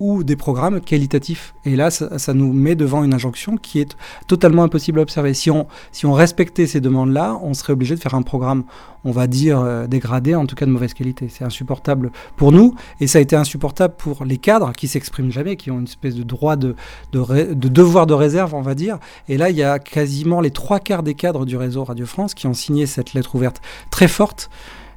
ou 0.00 0.24
des 0.24 0.34
programmes 0.34 0.80
qualitatifs. 0.80 1.54
Et 1.64 1.76
là, 1.76 1.90
ça, 1.90 2.34
nous 2.34 2.52
met 2.52 2.74
devant 2.74 3.04
une 3.04 3.14
injonction 3.14 3.56
qui 3.56 3.80
est 3.80 3.96
totalement 4.26 4.64
impossible 4.64 4.98
à 4.98 5.02
observer. 5.02 5.34
Si 5.34 5.50
on, 5.50 5.66
si 5.92 6.04
on 6.04 6.12
respectait 6.12 6.66
ces 6.66 6.80
demandes-là, 6.80 7.38
on 7.42 7.54
serait 7.54 7.72
obligé 7.72 7.94
de 7.94 8.00
faire 8.00 8.14
un 8.14 8.22
programme, 8.22 8.64
on 9.04 9.12
va 9.12 9.28
dire, 9.28 9.60
euh, 9.60 9.86
dégradé, 9.86 10.34
en 10.34 10.46
tout 10.46 10.56
cas 10.56 10.66
de 10.66 10.72
mauvaise 10.72 10.94
qualité. 10.94 11.28
C'est 11.28 11.44
insupportable 11.44 12.10
pour 12.36 12.50
nous, 12.50 12.74
et 13.00 13.06
ça 13.06 13.18
a 13.18 13.22
été 13.22 13.36
insupportable 13.36 13.94
pour 13.96 14.24
les 14.24 14.38
cadres 14.38 14.72
qui 14.72 14.88
s'expriment 14.88 15.30
jamais, 15.30 15.56
qui 15.56 15.70
ont 15.70 15.78
une 15.78 15.84
espèce 15.84 16.16
de 16.16 16.24
droit 16.24 16.56
de, 16.56 16.74
de, 17.12 17.54
de, 17.54 17.68
devoir 17.68 18.06
de 18.06 18.14
réserve, 18.14 18.54
on 18.54 18.62
va 18.62 18.74
dire. 18.74 18.98
Et 19.28 19.36
là, 19.36 19.50
il 19.50 19.56
y 19.56 19.62
a 19.62 19.78
quasiment 19.78 20.40
les 20.40 20.50
trois 20.50 20.80
quarts 20.80 21.04
des 21.04 21.14
cadres 21.14 21.46
du 21.46 21.56
réseau 21.56 21.84
Radio 21.84 22.06
France 22.06 22.34
qui 22.34 22.48
ont 22.48 22.54
signé 22.54 22.86
cette 22.86 23.14
lettre 23.14 23.36
ouverte 23.36 23.60
très 23.90 24.08
forte. 24.08 24.50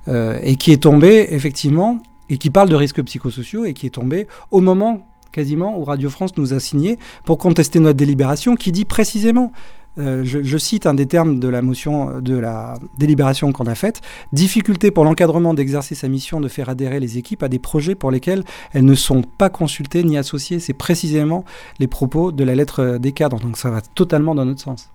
Euh, 0.09 0.39
et 0.41 0.55
qui 0.55 0.71
est 0.71 0.83
tombée 0.83 1.27
effectivement 1.31 1.99
et 2.29 2.37
qui 2.37 2.49
parle 2.49 2.69
de 2.69 2.75
risques 2.75 3.03
psychosociaux 3.03 3.65
et 3.65 3.73
qui 3.73 3.85
est 3.85 3.91
tombé 3.91 4.27
au 4.51 4.61
moment 4.61 5.07
quasiment 5.31 5.77
où 5.77 5.83
Radio 5.83 6.09
France 6.09 6.37
nous 6.37 6.53
a 6.53 6.59
signé 6.59 6.97
pour 7.25 7.37
contester 7.37 7.79
notre 7.79 7.97
délibération 7.97 8.55
qui 8.55 8.71
dit 8.71 8.85
précisément 8.85 9.51
euh, 9.99 10.23
je, 10.23 10.57
cite 10.57 10.85
un 10.85 10.93
des 10.93 11.07
termes 11.07 11.39
de 11.39 11.47
la 11.47 11.61
motion 11.63 12.21
de 12.21 12.37
la 12.37 12.75
délibération 12.99 13.51
qu'on 13.51 13.65
a 13.65 13.73
faite, 13.73 14.01
difficulté 14.31 14.91
pour 14.91 15.03
l'encadrement 15.03 15.55
d'exercer 15.55 15.95
sa 15.95 16.07
mission 16.07 16.39
de 16.39 16.47
faire 16.47 16.69
adhérer 16.69 16.99
les 16.99 17.17
équipes 17.17 17.41
à 17.41 17.49
des 17.49 17.57
projets 17.57 17.95
pour 17.95 18.11
lesquels 18.11 18.43
elles 18.73 18.85
ne 18.85 18.93
sont 18.93 19.23
pas 19.23 19.49
consultées 19.49 20.03
ni 20.03 20.17
associées. 20.17 20.59
C'est 20.59 20.73
précisément 20.73 21.45
les 21.79 21.87
propos 21.87 22.31
de 22.31 22.43
la 22.43 22.53
lettre 22.53 22.97
des 22.99 23.11
cadres, 23.11 23.39
donc 23.39 23.57
ça 23.57 23.71
va 23.71 23.81
totalement 23.81 24.35
dans 24.35 24.45
notre 24.45 24.61
sens. 24.61 24.91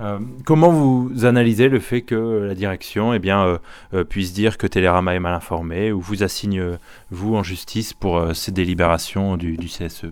Euh, 0.00 0.18
comment 0.44 0.70
vous 0.70 1.24
analysez 1.24 1.68
le 1.68 1.80
fait 1.80 2.02
que 2.02 2.14
la 2.46 2.54
direction 2.54 3.12
eh 3.14 3.18
bien, 3.18 3.44
euh, 3.44 3.58
euh, 3.94 4.04
puisse 4.04 4.32
dire 4.32 4.56
que 4.56 4.66
Télérama 4.66 5.14
est 5.14 5.20
mal 5.20 5.34
informé 5.34 5.90
ou 5.90 6.00
vous 6.00 6.22
assigne, 6.22 6.78
vous, 7.10 7.34
en 7.34 7.42
justice 7.42 7.94
pour 7.94 8.34
ces 8.34 8.52
délibérations 8.52 9.36
du, 9.36 9.56
CSE 9.56 10.06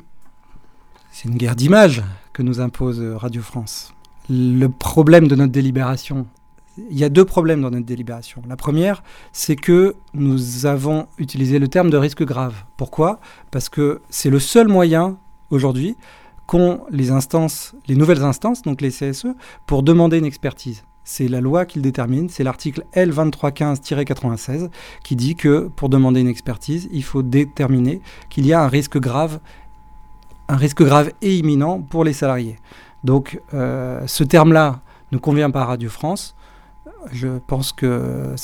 C'est 1.13 1.29
une 1.29 1.37
guerre 1.37 1.57
d'image 1.57 2.03
que 2.33 2.43
nous 2.43 2.61
impose 2.61 3.01
Radio 3.01 3.43
France. 3.43 3.95
Le 4.29 4.67
problème 4.67 5.29
de 5.29 5.37
notre 5.37 5.53
délibération, 5.53 6.27
il 6.91 6.99
y 6.99 7.05
a 7.05 7.09
deux 7.09 7.25
problèmes 7.25 7.63
dans 7.63 7.71
notre 7.71 7.87
délibération. 7.87 8.43
La 8.49 8.57
première, 8.57 9.05
c'est 9.33 9.57
que 9.57 9.95
nous 10.15 10.67
avons 10.67 11.07
utilisé 11.19 11.61
le 11.61 11.69
terme 11.69 11.91
de 11.91 11.97
risque 11.97 12.25
grave. 12.25 12.65
Pourquoi? 12.77 13.21
Parce 13.53 13.69
que 13.69 14.01
c'est 14.11 14.31
le 14.31 14.41
seul 14.41 14.67
moyen 14.67 15.17
aujourd'hui 15.51 15.97
qu'ont 16.47 16.81
les 16.91 17.11
instances, 17.11 17.75
les 17.89 17.97
nouvelles 17.97 18.23
instances, 18.23 18.63
donc 18.63 18.81
les 18.81 18.91
CSE, 18.91 19.29
pour 19.67 19.83
demander 19.83 20.19
une 20.19 20.25
expertise. 20.25 20.85
C'est 21.05 21.29
la 21.29 21.41
loi 21.41 21.67
qui 21.67 21.79
le 21.79 21.83
détermine, 21.83 22.29
c'est 22.29 22.43
l'article 22.43 22.85
L2315-96 22.95 24.71
qui 25.05 25.15
dit 25.15 25.37
que 25.37 25.71
pour 25.77 25.89
demander 25.89 26.21
une 26.21 26.29
expertise, 26.29 26.89
il 26.91 27.05
faut 27.05 27.23
déterminer 27.23 28.01
qu'il 28.29 28.45
y 28.45 28.53
a 28.53 28.61
un 28.63 28.67
risque 28.67 28.99
grave, 28.99 29.39
un 30.49 30.57
risque 30.57 30.83
grave 30.83 31.13
et 31.23 31.37
imminent 31.37 31.81
pour 31.81 32.03
les 32.03 32.13
salariés. 32.13 32.57
Donc 33.05 33.41
euh, 33.55 34.03
ce 34.07 34.25
terme-là 34.25 34.81
ne 35.13 35.19
convient 35.19 35.51
pas 35.51 35.63
à 35.63 35.67
Radio 35.67 35.89
France. 35.89 36.35
Je 37.13 37.39
pense 37.47 37.73
que 37.73 38.35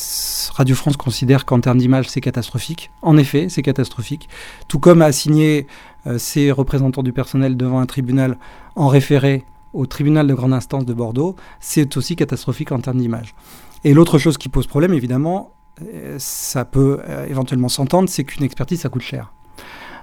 Radio 0.54 0.76
France 0.76 0.96
considère 0.96 1.44
qu'en 1.44 1.60
termes 1.60 1.78
d'image, 1.78 2.08
c'est 2.08 2.20
catastrophique. 2.20 2.92
En 3.02 3.16
effet, 3.16 3.48
c'est 3.48 3.62
catastrophique. 3.62 4.28
Tout 4.68 4.78
comme 4.78 5.02
a 5.02 5.10
signé 5.10 5.66
ces 6.16 6.50
représentants 6.50 7.02
du 7.02 7.12
personnel 7.12 7.56
devant 7.56 7.80
un 7.80 7.86
tribunal 7.86 8.38
en 8.74 8.88
référé 8.88 9.44
au 9.72 9.86
tribunal 9.86 10.26
de 10.26 10.34
grande 10.34 10.52
instance 10.52 10.84
de 10.84 10.92
Bordeaux, 10.92 11.36
c'est 11.60 11.96
aussi 11.96 12.16
catastrophique 12.16 12.72
en 12.72 12.80
termes 12.80 12.98
d'image. 12.98 13.34
Et 13.84 13.94
l'autre 13.94 14.18
chose 14.18 14.36
qui 14.36 14.48
pose 14.48 14.66
problème, 14.66 14.92
évidemment, 14.92 15.52
euh, 15.82 16.16
ça 16.18 16.64
peut 16.64 17.00
euh, 17.08 17.26
éventuellement 17.26 17.68
s'entendre, 17.68 18.08
c'est 18.08 18.24
qu'une 18.24 18.44
expertise, 18.44 18.80
ça 18.80 18.88
coûte 18.88 19.02
cher. 19.02 19.32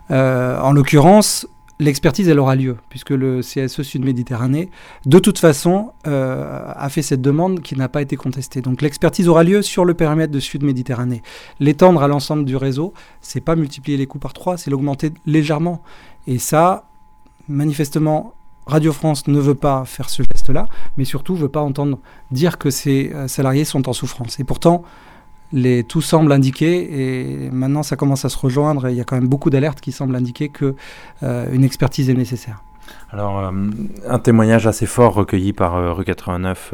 en 0.10 0.72
l'occurrence, 0.72 1.48
l'expertise, 1.79 2.27
elle 2.27 2.39
aura 2.39 2.55
lieu, 2.55 2.77
puisque 2.89 3.12
le 3.12 3.39
CSE 3.39 3.81
Sud-Méditerranée, 3.81 4.69
de 5.05 5.19
toute 5.19 5.39
façon, 5.39 5.93
euh, 6.07 6.71
a 6.75 6.89
fait 6.89 7.01
cette 7.01 7.21
demande 7.21 7.62
qui 7.62 7.75
n'a 7.75 7.88
pas 7.88 8.01
été 8.01 8.15
contestée. 8.15 8.62
Donc 8.62 8.81
l'expertise 8.81 9.27
aura 9.27 9.43
lieu 9.43 9.62
sur 9.62 9.86
le 9.86 9.93
périmètre 9.93 10.31
de 10.33 10.39
Sud-Méditerranée. 10.39 11.21
L'étendre 11.59 12.03
à 12.03 12.07
l'ensemble 12.07 12.45
du 12.45 12.55
réseau, 12.55 12.93
c'est 13.21 13.41
pas 13.41 13.55
multiplier 13.55 13.98
les 13.98 14.07
coûts 14.07 14.19
par 14.19 14.33
trois, 14.33 14.57
c'est 14.57 14.69
l'augmenter 14.69 15.12
légèrement. 15.25 15.81
Et 16.27 16.38
ça, 16.38 16.89
manifestement, 17.48 18.33
Radio 18.67 18.93
France 18.93 19.27
ne 19.27 19.39
veut 19.39 19.55
pas 19.55 19.83
faire 19.86 20.09
ce 20.09 20.21
geste-là, 20.21 20.67
mais 20.98 21.05
surtout 21.05 21.33
ne 21.33 21.39
veut 21.39 21.50
pas 21.50 21.62
entendre 21.62 21.98
dire 22.29 22.57
que 22.57 22.69
ses 22.69 23.12
euh, 23.13 23.27
salariés 23.27 23.65
sont 23.65 23.89
en 23.89 23.93
souffrance. 23.93 24.39
Et 24.39 24.43
pourtant, 24.43 24.83
les, 25.51 25.84
tout 25.84 26.01
semble 26.01 26.32
indiquer, 26.32 27.46
et 27.46 27.50
maintenant 27.51 27.84
ça 27.84 27.96
commence 27.96 28.25
à 28.25 28.29
se 28.29 28.38
rejoindre, 28.38 28.88
et 28.88 28.91
il 28.91 28.98
y 28.98 29.01
a 29.01 29.03
quand 29.03 29.15
même 29.15 29.27
beaucoup 29.27 29.50
d'alertes 29.50 29.82
qui 29.82 29.91
semblent 29.91 30.15
indiquer 30.15 30.50
qu'une 30.50 30.75
euh, 31.24 31.62
expertise 31.62 32.10
est 32.10 32.13
nécessaire. 32.13 32.62
Alors, 33.12 33.39
euh, 33.39 33.51
un 34.08 34.19
témoignage 34.19 34.67
assez 34.67 34.86
fort 34.86 35.13
recueilli 35.15 35.51
par 35.51 35.75
euh, 35.75 35.93
Rue 35.93 36.05
89 36.05 36.74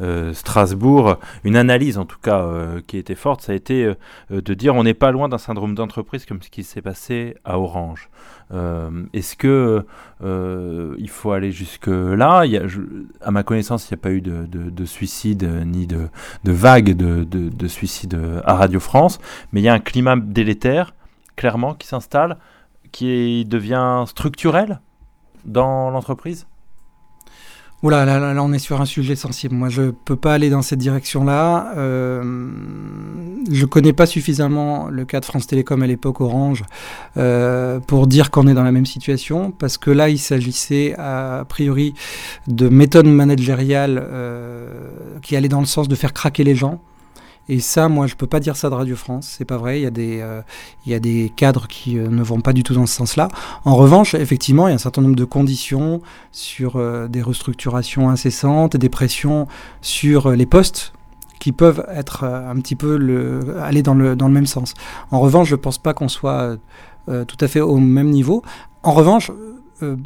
euh, 0.00 0.32
Strasbourg, 0.34 1.16
une 1.44 1.56
analyse 1.56 1.96
en 1.96 2.04
tout 2.04 2.18
cas 2.20 2.46
qui 2.86 2.98
était 2.98 3.14
forte, 3.14 3.42
ça 3.42 3.52
a 3.52 3.54
été 3.54 3.92
de 4.30 4.54
dire 4.54 4.74
on 4.74 4.84
n'est 4.84 4.94
pas 4.94 5.10
loin 5.10 5.28
d'un 5.28 5.38
syndrome 5.38 5.74
d'entreprise 5.74 6.24
comme 6.24 6.42
ce 6.42 6.50
qui 6.50 6.64
s'est 6.64 6.82
passé 6.82 7.36
à 7.44 7.58
Orange. 7.58 8.08
Est-ce 8.50 9.36
que 9.36 9.84
il 10.22 11.10
faut 11.10 11.32
aller 11.32 11.52
jusque 11.52 11.88
là 11.88 12.44
À 13.20 13.30
ma 13.30 13.42
connaissance, 13.42 13.88
il 13.90 13.94
n'y 13.94 14.00
a 14.00 14.02
pas 14.02 14.10
eu 14.10 14.22
de, 14.22 14.84
suicide 14.84 15.48
ni 15.66 15.86
de, 15.86 16.08
vague 16.44 16.96
de, 16.96 17.24
de 17.24 17.68
suicide 17.68 18.18
à 18.44 18.54
Radio 18.54 18.80
France, 18.80 19.18
mais 19.52 19.60
il 19.60 19.64
y 19.64 19.68
a 19.68 19.74
un 19.74 19.80
climat 19.80 20.16
délétère 20.16 20.94
clairement 21.36 21.74
qui 21.74 21.86
s'installe, 21.86 22.38
qui 22.90 23.44
devient 23.44 24.04
structurel 24.06 24.80
dans 25.44 25.90
l'entreprise? 25.90 26.46
Oula, 27.82 28.04
là, 28.04 28.34
on 28.42 28.52
est 28.52 28.58
sur 28.58 28.78
un 28.82 28.84
sujet 28.84 29.16
sensible. 29.16 29.54
Moi, 29.54 29.70
je 29.70 29.90
peux 29.90 30.16
pas 30.16 30.34
aller 30.34 30.50
dans 30.50 30.60
cette 30.60 30.80
direction-là. 30.80 31.72
Euh, 31.78 32.50
je 33.50 33.64
connais 33.64 33.94
pas 33.94 34.04
suffisamment 34.04 34.88
le 34.90 35.06
cas 35.06 35.20
de 35.20 35.24
France 35.24 35.46
Télécom 35.46 35.82
à 35.82 35.86
l'époque 35.86 36.20
Orange 36.20 36.62
euh, 37.16 37.80
pour 37.80 38.06
dire 38.06 38.30
qu'on 38.30 38.46
est 38.48 38.52
dans 38.52 38.64
la 38.64 38.72
même 38.72 38.84
situation, 38.84 39.50
parce 39.50 39.78
que 39.78 39.90
là, 39.90 40.10
il 40.10 40.18
s'agissait 40.18 40.94
a 40.98 41.46
priori 41.48 41.94
de 42.48 42.68
méthodes 42.68 43.06
managériales 43.06 43.98
euh, 43.98 44.90
qui 45.22 45.34
allaient 45.34 45.48
dans 45.48 45.60
le 45.60 45.66
sens 45.66 45.88
de 45.88 45.94
faire 45.94 46.12
craquer 46.12 46.44
les 46.44 46.54
gens. 46.54 46.82
Et 47.52 47.58
ça, 47.58 47.88
moi, 47.88 48.06
je 48.06 48.14
peux 48.14 48.28
pas 48.28 48.38
dire 48.38 48.54
ça 48.54 48.70
de 48.70 48.76
Radio 48.76 48.94
France. 48.94 49.34
C'est 49.36 49.44
pas 49.44 49.56
vrai. 49.56 49.80
Il 49.80 49.82
y 49.82 49.86
a 49.86 49.90
des, 49.90 50.20
euh, 50.20 50.40
y 50.86 50.94
a 50.94 51.00
des 51.00 51.32
cadres 51.34 51.66
qui 51.66 51.98
euh, 51.98 52.06
ne 52.06 52.22
vont 52.22 52.40
pas 52.40 52.52
du 52.52 52.62
tout 52.62 52.74
dans 52.74 52.86
ce 52.86 52.94
sens-là. 52.94 53.26
En 53.64 53.74
revanche, 53.74 54.14
effectivement, 54.14 54.68
il 54.68 54.70
y 54.70 54.72
a 54.72 54.76
un 54.76 54.78
certain 54.78 55.02
nombre 55.02 55.16
de 55.16 55.24
conditions 55.24 56.00
sur 56.30 56.76
euh, 56.76 57.08
des 57.08 57.20
restructurations 57.20 58.08
incessantes, 58.08 58.76
des 58.76 58.88
pressions 58.88 59.48
sur 59.80 60.30
les 60.30 60.46
postes 60.46 60.92
qui 61.40 61.50
peuvent 61.50 61.84
être 61.92 62.22
un 62.22 62.54
petit 62.60 62.76
peu 62.76 62.96
le, 62.96 63.56
aller 63.60 63.82
dans 63.82 63.94
le, 63.94 64.14
dans 64.14 64.28
le 64.28 64.34
même 64.34 64.46
sens. 64.46 64.74
En 65.10 65.18
revanche, 65.18 65.48
je 65.48 65.56
pense 65.56 65.78
pas 65.78 65.92
qu'on 65.92 66.08
soit 66.08 66.56
tout 67.06 67.36
à 67.40 67.48
fait 67.48 67.60
au 67.60 67.78
même 67.78 68.10
niveau. 68.10 68.42
En 68.82 68.92
revanche, 68.92 69.32
euh, 69.82 69.96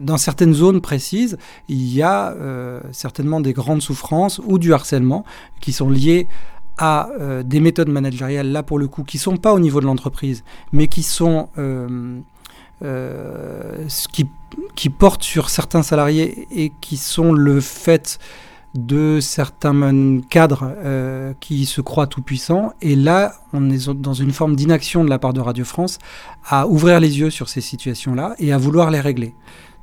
dans 0.00 0.16
certaines 0.16 0.54
zones 0.54 0.80
précises, 0.80 1.38
il 1.68 1.92
y 1.92 2.02
a 2.02 2.32
euh, 2.32 2.80
certainement 2.92 3.40
des 3.40 3.52
grandes 3.52 3.82
souffrances 3.82 4.40
ou 4.44 4.58
du 4.58 4.72
harcèlement 4.72 5.24
qui 5.60 5.72
sont 5.72 5.90
liées 5.90 6.28
à 6.78 7.10
euh, 7.20 7.42
des 7.42 7.60
méthodes 7.60 7.88
managériales, 7.88 8.50
là 8.50 8.62
pour 8.62 8.78
le 8.78 8.88
coup, 8.88 9.04
qui 9.04 9.18
ne 9.18 9.22
sont 9.22 9.36
pas 9.36 9.52
au 9.52 9.60
niveau 9.60 9.80
de 9.80 9.86
l'entreprise, 9.86 10.44
mais 10.72 10.88
qui 10.88 11.02
sont... 11.02 11.48
qui, 14.12 14.26
qui 14.74 14.90
portent 14.90 15.22
sur 15.22 15.50
certains 15.50 15.82
salariés 15.82 16.48
et 16.50 16.72
qui 16.80 16.96
sont 16.96 17.32
le 17.32 17.60
fait 17.60 18.18
de 18.74 19.20
certains 19.20 20.20
cadres 20.30 20.72
euh, 20.78 21.34
qui 21.40 21.66
se 21.66 21.80
croient 21.80 22.06
tout-puissants. 22.06 22.72
Et 22.80 22.96
là, 22.96 23.34
on 23.52 23.70
est 23.70 23.90
dans 23.90 24.14
une 24.14 24.32
forme 24.32 24.56
d'inaction 24.56 25.04
de 25.04 25.10
la 25.10 25.18
part 25.18 25.32
de 25.32 25.40
Radio 25.40 25.64
France 25.64 25.98
à 26.46 26.66
ouvrir 26.66 27.00
les 27.00 27.18
yeux 27.18 27.30
sur 27.30 27.48
ces 27.48 27.60
situations-là 27.60 28.34
et 28.38 28.52
à 28.52 28.58
vouloir 28.58 28.90
les 28.90 29.00
régler. 29.00 29.34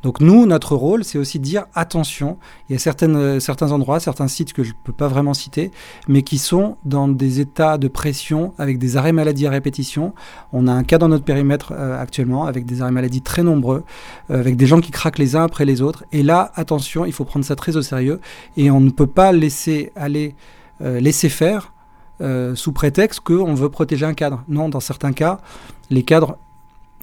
Donc 0.01 0.21
nous, 0.21 0.45
notre 0.45 0.75
rôle, 0.75 1.03
c'est 1.03 1.17
aussi 1.17 1.39
de 1.39 1.43
dire 1.43 1.65
attention, 1.73 2.37
il 2.69 2.73
y 2.73 2.79
a 2.79 2.93
euh, 3.03 3.39
certains 3.39 3.71
endroits, 3.71 3.99
certains 3.99 4.27
sites 4.27 4.53
que 4.53 4.63
je 4.63 4.69
ne 4.69 4.77
peux 4.83 4.93
pas 4.93 5.07
vraiment 5.07 5.33
citer, 5.33 5.71
mais 6.07 6.21
qui 6.21 6.37
sont 6.37 6.77
dans 6.85 7.07
des 7.07 7.39
états 7.41 7.77
de 7.77 7.87
pression 7.87 8.53
avec 8.57 8.77
des 8.79 8.95
arrêts 8.95 9.11
maladie 9.11 9.45
à 9.45 9.49
répétition. 9.49 10.13
On 10.53 10.67
a 10.67 10.71
un 10.71 10.83
cas 10.83 10.97
dans 10.97 11.09
notre 11.09 11.25
périmètre 11.25 11.73
euh, 11.75 12.01
actuellement 12.01 12.45
avec 12.45 12.65
des 12.65 12.81
arrêts 12.81 12.91
maladie 12.91 13.21
très 13.21 13.43
nombreux, 13.43 13.83
euh, 14.31 14.39
avec 14.39 14.55
des 14.55 14.67
gens 14.67 14.79
qui 14.79 14.91
craquent 14.91 15.19
les 15.19 15.35
uns 15.35 15.43
après 15.43 15.65
les 15.65 15.81
autres. 15.81 16.05
Et 16.13 16.23
là, 16.23 16.51
attention, 16.55 17.05
il 17.05 17.11
faut 17.11 17.25
prendre 17.25 17.45
ça 17.45 17.55
très 17.55 17.75
au 17.75 17.81
sérieux 17.81 18.21
et 18.55 18.71
on 18.71 18.79
ne 18.79 18.91
peut 18.91 19.07
pas 19.07 19.31
laisser 19.31 19.91
aller, 19.95 20.35
laisser 20.79 21.29
faire 21.29 21.73
sous 22.55 22.71
prétexte 22.71 23.21
qu'on 23.21 23.53
veut 23.53 23.69
protéger 23.69 24.05
un 24.05 24.13
cadre. 24.13 24.43
Non, 24.47 24.69
dans 24.69 24.79
certains 24.79 25.13
cas, 25.13 25.39
les 25.89 26.03
cadres 26.03 26.37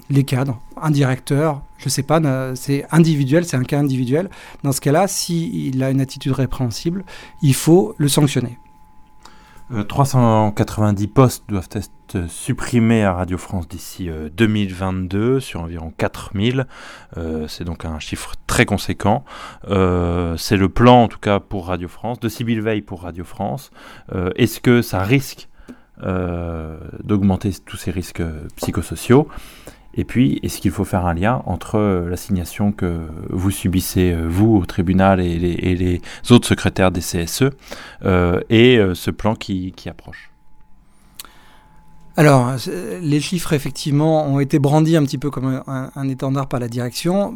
les 0.09 0.23
cadres, 0.23 0.59
un 0.81 0.91
directeur, 0.91 1.61
je 1.77 1.89
sais 1.89 2.03
pas, 2.03 2.21
c'est 2.55 2.85
individuel, 2.91 3.45
c'est 3.45 3.57
un 3.57 3.63
cas 3.63 3.79
individuel. 3.79 4.29
Dans 4.63 4.71
ce 4.71 4.81
cas-là, 4.81 5.07
s'il 5.07 5.83
a 5.83 5.89
une 5.91 6.01
attitude 6.01 6.31
répréhensible, 6.31 7.03
il 7.41 7.53
faut 7.53 7.93
le 7.97 8.07
sanctionner. 8.07 8.57
390 9.87 11.03
euh, 11.03 11.07
postes 11.13 11.43
doivent 11.49 11.69
être 11.73 12.27
supprimés 12.29 13.03
à 13.03 13.13
Radio 13.13 13.37
France 13.37 13.67
d'ici 13.67 14.09
2022 14.37 15.19
euh, 15.19 15.39
sur 15.41 15.61
environ 15.61 15.91
4000. 15.97 16.65
Euh, 17.17 17.47
c'est 17.49 17.65
donc 17.65 17.83
un 17.83 17.99
chiffre 17.99 18.35
très 18.47 18.65
conséquent. 18.65 19.25
c'est 19.65 20.57
le 20.57 20.69
plan 20.69 21.03
en 21.03 21.07
tout 21.09 21.19
cas 21.19 21.39
pour 21.39 21.67
Radio 21.67 21.89
France, 21.89 22.19
de 22.19 22.29
Sybille 22.29 22.61
Veil 22.61 22.81
pour 22.81 23.01
Radio 23.03 23.25
France. 23.25 23.71
Est-ce 24.35 24.61
que 24.61 24.81
ça 24.81 25.03
risque 25.03 25.49
d'augmenter 26.01 27.51
tous 27.65 27.77
ces 27.77 27.91
risques 27.91 28.23
psychosociaux? 28.55 29.27
Et 29.97 30.03
puis, 30.03 30.39
est-ce 30.43 30.59
qu'il 30.61 30.69
faut 30.69 30.85
faire 30.85 31.07
un 31.07 31.15
lien 31.15 31.41
entre 31.45 31.75
euh, 31.75 32.07
l'assignation 32.07 32.71
que 32.71 33.07
vous 33.31 33.49
subissez, 33.49 34.13
euh, 34.13 34.27
vous, 34.29 34.55
au 34.55 34.65
tribunal 34.65 35.19
et 35.19 35.37
les, 35.39 36.01
autres 36.29 36.47
secrétaires 36.47 36.91
des 36.91 37.01
CSE, 37.01 37.45
euh, 38.05 38.39
et 38.51 38.79
ce 38.93 39.09
plan 39.09 39.33
qui 39.35 39.73
approche? 39.87 40.29
Alors, 42.15 42.53
les 42.99 43.19
chiffres, 43.19 43.53
effectivement, 43.53 44.25
ont 44.27 44.39
été 44.39 44.57
brandis 44.57 44.95
un 44.95 45.03
petit 45.03 45.19
peu 45.19 45.29
comme 45.29 45.61
un, 45.67 46.09
étendard 46.09 46.47
par 46.47 46.59
la 46.59 46.67
direction. 46.67 47.35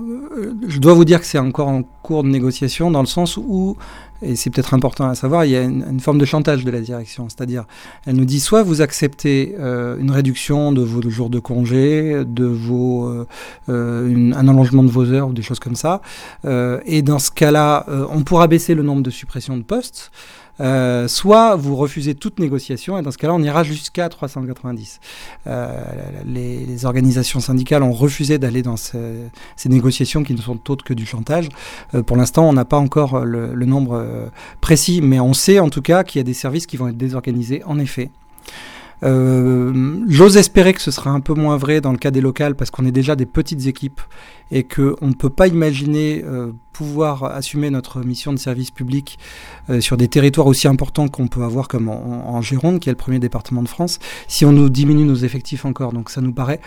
Je 0.68 0.80
dois 0.80 0.96
vous 0.96 1.06
dire 1.06 1.20
que 1.20 1.28
c'est 1.28 1.38
encore 1.38 1.68
en 1.68 1.84
cours 1.84 2.24
de 2.24 2.30
négociation, 2.30 2.90
dans 2.90 3.02
le 3.02 3.08
sens 3.08 3.38
où, 3.38 3.78
et 4.22 4.36
c'est 4.36 4.50
peut-être 4.50 4.74
important 4.74 5.08
à 5.08 5.16
savoir, 5.16 5.46
il 5.46 5.52
y 5.52 5.56
a 5.56 5.64
une, 5.64 6.00
forme 6.00 6.18
de 6.18 6.26
chantage 6.26 6.64
de 6.64 6.72
la 6.72 6.82
direction. 6.82 7.28
C'est-à-dire, 7.30 7.66
elle 8.06 8.16
nous 8.16 8.26
dit 8.26 8.40
soit 8.40 8.64
vous 8.64 8.82
acceptez 8.82 9.56
euh, 9.60 9.98
une 10.00 10.12
réduction 10.12 10.72
de 10.72 10.82
vos 10.82 11.08
jours 11.10 11.30
de 11.30 11.40
congé, 11.40 12.24
de 12.26 12.46
vos, 12.46 13.08
euh, 13.70 14.34
un 14.36 14.48
allongement 14.48 14.84
de 14.84 14.92
vos 14.92 15.12
heures 15.12 15.30
ou 15.30 15.34
des 15.34 15.42
choses 15.42 15.60
comme 15.60 15.76
ça, 15.76 16.02
et 16.46 17.02
dans 17.02 17.20
ce 17.20 17.32
cas-là, 17.32 17.86
on 18.10 18.22
pourra 18.24 18.48
baisser 18.48 18.76
le 18.76 18.84
nombre 18.84 19.04
de 19.04 19.10
suppressions 19.10 19.58
de 19.58 19.64
postes. 19.64 20.12
Euh, 20.62 21.08
soit 21.08 21.56
vous 21.56 21.76
refusez 21.76 22.14
toute 22.14 22.40
négociation, 22.40 22.98
et 22.98 23.02
dans 23.02 23.12
ce 23.12 23.18
cas-là, 23.18 23.34
on 23.34 23.42
ira 23.42 23.64
jusqu'à 23.64 24.10
390. 24.10 25.00
Euh, 25.48 25.84
les, 26.26 26.86
organisations 26.86 27.40
syndicales 27.40 27.84
ont 27.84 27.92
refusé 27.92 28.40
d'aller 28.40 28.64
dans 28.64 28.76
ces, 28.76 29.30
négociations 29.66 30.24
qui 30.24 30.34
ne 30.34 30.42
sont 30.42 30.72
autres 30.72 30.84
que 30.84 30.94
du 30.94 31.06
chantage. 31.06 31.50
Euh, 31.94 32.02
pour 32.02 32.18
l'instant, 32.18 32.48
on 32.50 32.54
n'a 32.54 32.66
pas 32.66 32.78
encore 32.78 33.24
le 33.24 33.66
nombre 33.66 34.04
précis, 34.62 35.02
mais 35.02 35.20
on 35.20 35.34
sait 35.34 35.60
en 35.60 35.70
tout 35.70 35.82
cas 35.82 36.04
qu'il 36.04 36.20
y 36.20 36.22
a 36.22 36.24
des 36.24 36.34
services 36.34 36.66
qui 36.66 36.78
vont 36.78 36.88
être 36.88 36.98
désorganisés, 36.98 37.64
en 37.66 37.80
effet. 37.80 38.12
Euh, 39.04 40.04
j'ose 40.08 40.38
espérer 40.38 40.74
que 40.74 40.82
ce 40.82 40.92
sera 40.92 41.10
un 41.10 41.22
peu 41.22 41.34
moins 41.34 41.58
vrai 41.58 41.82
dans 41.82 41.92
le 41.92 41.98
cas 41.98 42.12
des 42.12 42.22
locales 42.22 42.56
parce 42.56 42.70
qu'on 42.70 42.86
est 42.86 42.92
déjà 42.92 43.16
des 43.16 43.26
petites 43.26 43.66
équipes 43.66 44.00
et 44.52 44.64
qu'on 44.64 45.08
ne 45.08 45.14
peut 45.14 45.30
pas 45.30 45.48
imaginer 45.48 46.24
euh, 46.24 46.52
pouvoir 46.72 47.24
assumer 47.24 47.72
notre 47.72 48.02
mission 48.02 48.32
de 48.32 48.38
service 48.38 48.70
public 48.70 49.18
euh, 49.70 49.82
sur 49.82 49.98
des 49.98 50.08
territoires 50.08 50.46
aussi 50.46 50.68
importants 50.68 51.08
qu'on 51.08 51.28
peut 51.28 51.44
avoir 51.44 51.68
comme 51.68 51.90
en, 51.90 52.42
Gironde, 52.42 52.80
qui 52.80 52.90
est 52.90 52.92
le 52.92 52.98
premier 52.98 53.20
département 53.20 53.64
de 53.64 53.70
France, 53.70 54.00
si 54.28 54.46
on 54.46 54.52
nous 54.52 54.70
diminue 54.70 55.06
nos 55.06 55.16
effectifs 55.16 55.66
encore. 55.66 55.94
Donc 55.94 56.10
ça 56.10 56.22
nous 56.22 56.34
paraît 56.34 56.60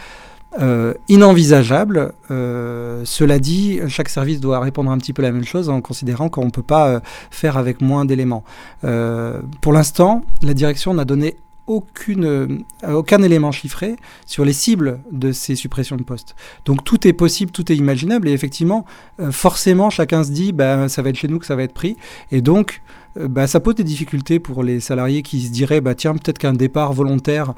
euh, 0.61 0.95
inenvisageable. 1.09 2.13
Euh, 2.31 3.03
cela 3.05 3.39
dit, 3.39 3.81
chaque 3.89 4.09
service 4.09 4.41
doit 4.41 4.61
répondre 4.61 4.91
un 4.91 4.99
petit 4.99 5.13
peu 5.13 5.23
la 5.23 5.33
même 5.33 5.45
chose 5.45 5.69
en 5.69 5.81
considérant 5.81 6.29
qu'on 6.29 6.47
ne 6.47 6.51
peut 6.51 6.63
pas 6.63 7.01
faire 7.31 7.57
avec 7.57 7.81
moins 7.81 8.05
d'éléments. 8.05 8.45
pour 9.61 9.73
l'instant, 9.73 10.23
la 10.43 10.55
direction 10.55 10.95
n'a 10.95 11.05
donné 11.05 11.37
aucune, 11.67 12.25
euh, 12.25 12.93
aucun 12.93 13.23
élément 13.23 13.53
chiffré 13.53 13.97
sur 14.27 14.45
les 14.45 14.53
cibles 14.53 15.01
de 15.11 15.33
ces 15.33 15.57
suppressions 15.57 15.97
de 15.97 16.03
postes. 16.03 16.35
Donc 16.65 16.85
tout 16.85 17.07
est 17.09 17.13
possible, 17.13 17.51
tout 17.51 17.71
est 17.73 17.77
imaginable, 17.77 18.29
et 18.29 18.33
effectivement, 18.33 18.85
euh, 19.21 19.33
forcément, 19.33 19.91
chacun 19.91 20.25
se 20.25 20.31
dit, 20.31 20.53
bah, 20.53 20.89
ça 20.89 21.03
va 21.03 21.11
être 21.11 21.17
chez 21.17 21.29
nous 21.29 21.39
que 21.39 21.47
ça 21.47 21.57
va 21.57 21.63
être 21.63 21.73
pris, 21.73 21.97
et 22.31 22.43
donc, 22.43 22.83
euh, 23.17 23.29
bah, 23.29 23.47
ça 23.47 23.61
pose 23.61 23.77
des 23.77 23.85
difficultés 23.85 24.41
pour 24.41 24.63
les 24.63 24.79
salariés 24.79 25.23
qui 25.23 25.41
se 25.41 25.51
diraient, 25.51 25.81
bah, 25.81 25.95
tiens, 25.95 26.13
peut-être 26.13 26.39
qu'un 26.39 26.53
départ 26.53 26.93
volontaire, 26.93 27.55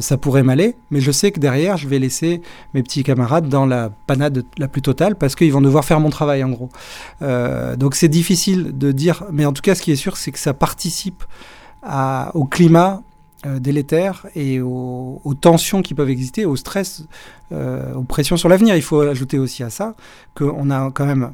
ça 0.00 0.16
pourrait 0.16 0.42
m'aller, 0.42 0.76
mais 0.90 1.00
je 1.00 1.12
sais 1.12 1.30
que 1.30 1.38
derrière, 1.38 1.76
je 1.76 1.86
vais 1.86 1.98
laisser 1.98 2.40
mes 2.72 2.82
petits 2.82 3.02
camarades 3.02 3.50
dans 3.50 3.66
la 3.66 3.90
panade 4.06 4.44
la 4.56 4.66
plus 4.66 4.80
totale, 4.80 5.14
parce 5.14 5.34
qu'ils 5.34 5.52
vont 5.52 5.60
devoir 5.60 5.84
faire 5.84 6.00
mon 6.00 6.08
travail, 6.08 6.42
en 6.42 6.48
gros. 6.48 6.70
donc 7.76 7.94
c'est 7.94 8.08
difficile 8.08 8.76
de 8.78 8.90
dire, 8.92 9.24
mais 9.30 9.44
en 9.44 9.52
tout 9.52 9.60
cas, 9.60 9.74
ce 9.74 9.82
qui 9.82 9.92
est 9.92 9.96
sûr, 9.96 10.16
c'est 10.16 10.32
que 10.32 10.38
ça 10.38 10.54
participe 10.54 11.22
au 12.32 12.44
climat 12.46 13.02
euh, 13.44 13.58
délétères 13.58 14.26
et 14.36 14.60
aux, 14.60 15.20
tensions 15.40 15.82
qui 15.82 15.94
peuvent 15.94 16.10
exister, 16.10 16.44
au 16.44 16.54
stress, 16.54 17.04
euh, 17.50 17.92
aux 17.94 18.04
pressions 18.04 18.36
sur 18.36 18.48
l'avenir. 18.48 18.76
Il 18.76 18.82
faut 18.82 19.00
ajouter 19.00 19.38
aussi 19.38 19.64
à 19.64 19.70
ça 19.70 19.94
qu'on 20.36 20.70
a 20.70 20.90
quand 20.92 21.06
même 21.06 21.32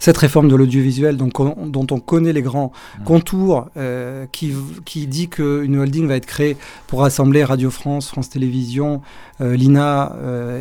cette 0.00 0.16
réforme 0.16 0.48
de 0.48 0.56
l'audiovisuel 0.56 1.16
dont, 1.16 1.28
dont, 1.66 1.86
on 1.90 2.00
connaît 2.00 2.32
les 2.32 2.42
grands 2.42 2.72
mmh. 2.98 3.04
contours, 3.04 3.68
euh, 3.76 4.26
qui, 4.32 4.54
qui, 4.84 5.06
dit 5.06 5.28
qu'une 5.28 5.78
holding 5.78 6.08
va 6.08 6.16
être 6.16 6.26
créée 6.26 6.56
pour 6.88 7.00
rassembler 7.00 7.44
Radio 7.44 7.70
France, 7.70 8.08
France 8.08 8.28
Télévisions, 8.30 9.00
l'INA 9.38 10.16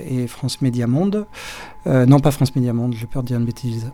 et 0.08 0.28
France 0.28 0.62
Média 0.62 0.86
Monde. 0.86 1.26
non, 1.88 2.20
pas 2.20 2.32
France 2.32 2.56
Média 2.56 2.74
Monde, 2.74 2.94
j'ai 2.96 3.08
peur 3.08 3.24
de 3.24 3.30
dire 3.30 3.40
une 3.40 3.46
bêtise. 3.46 3.92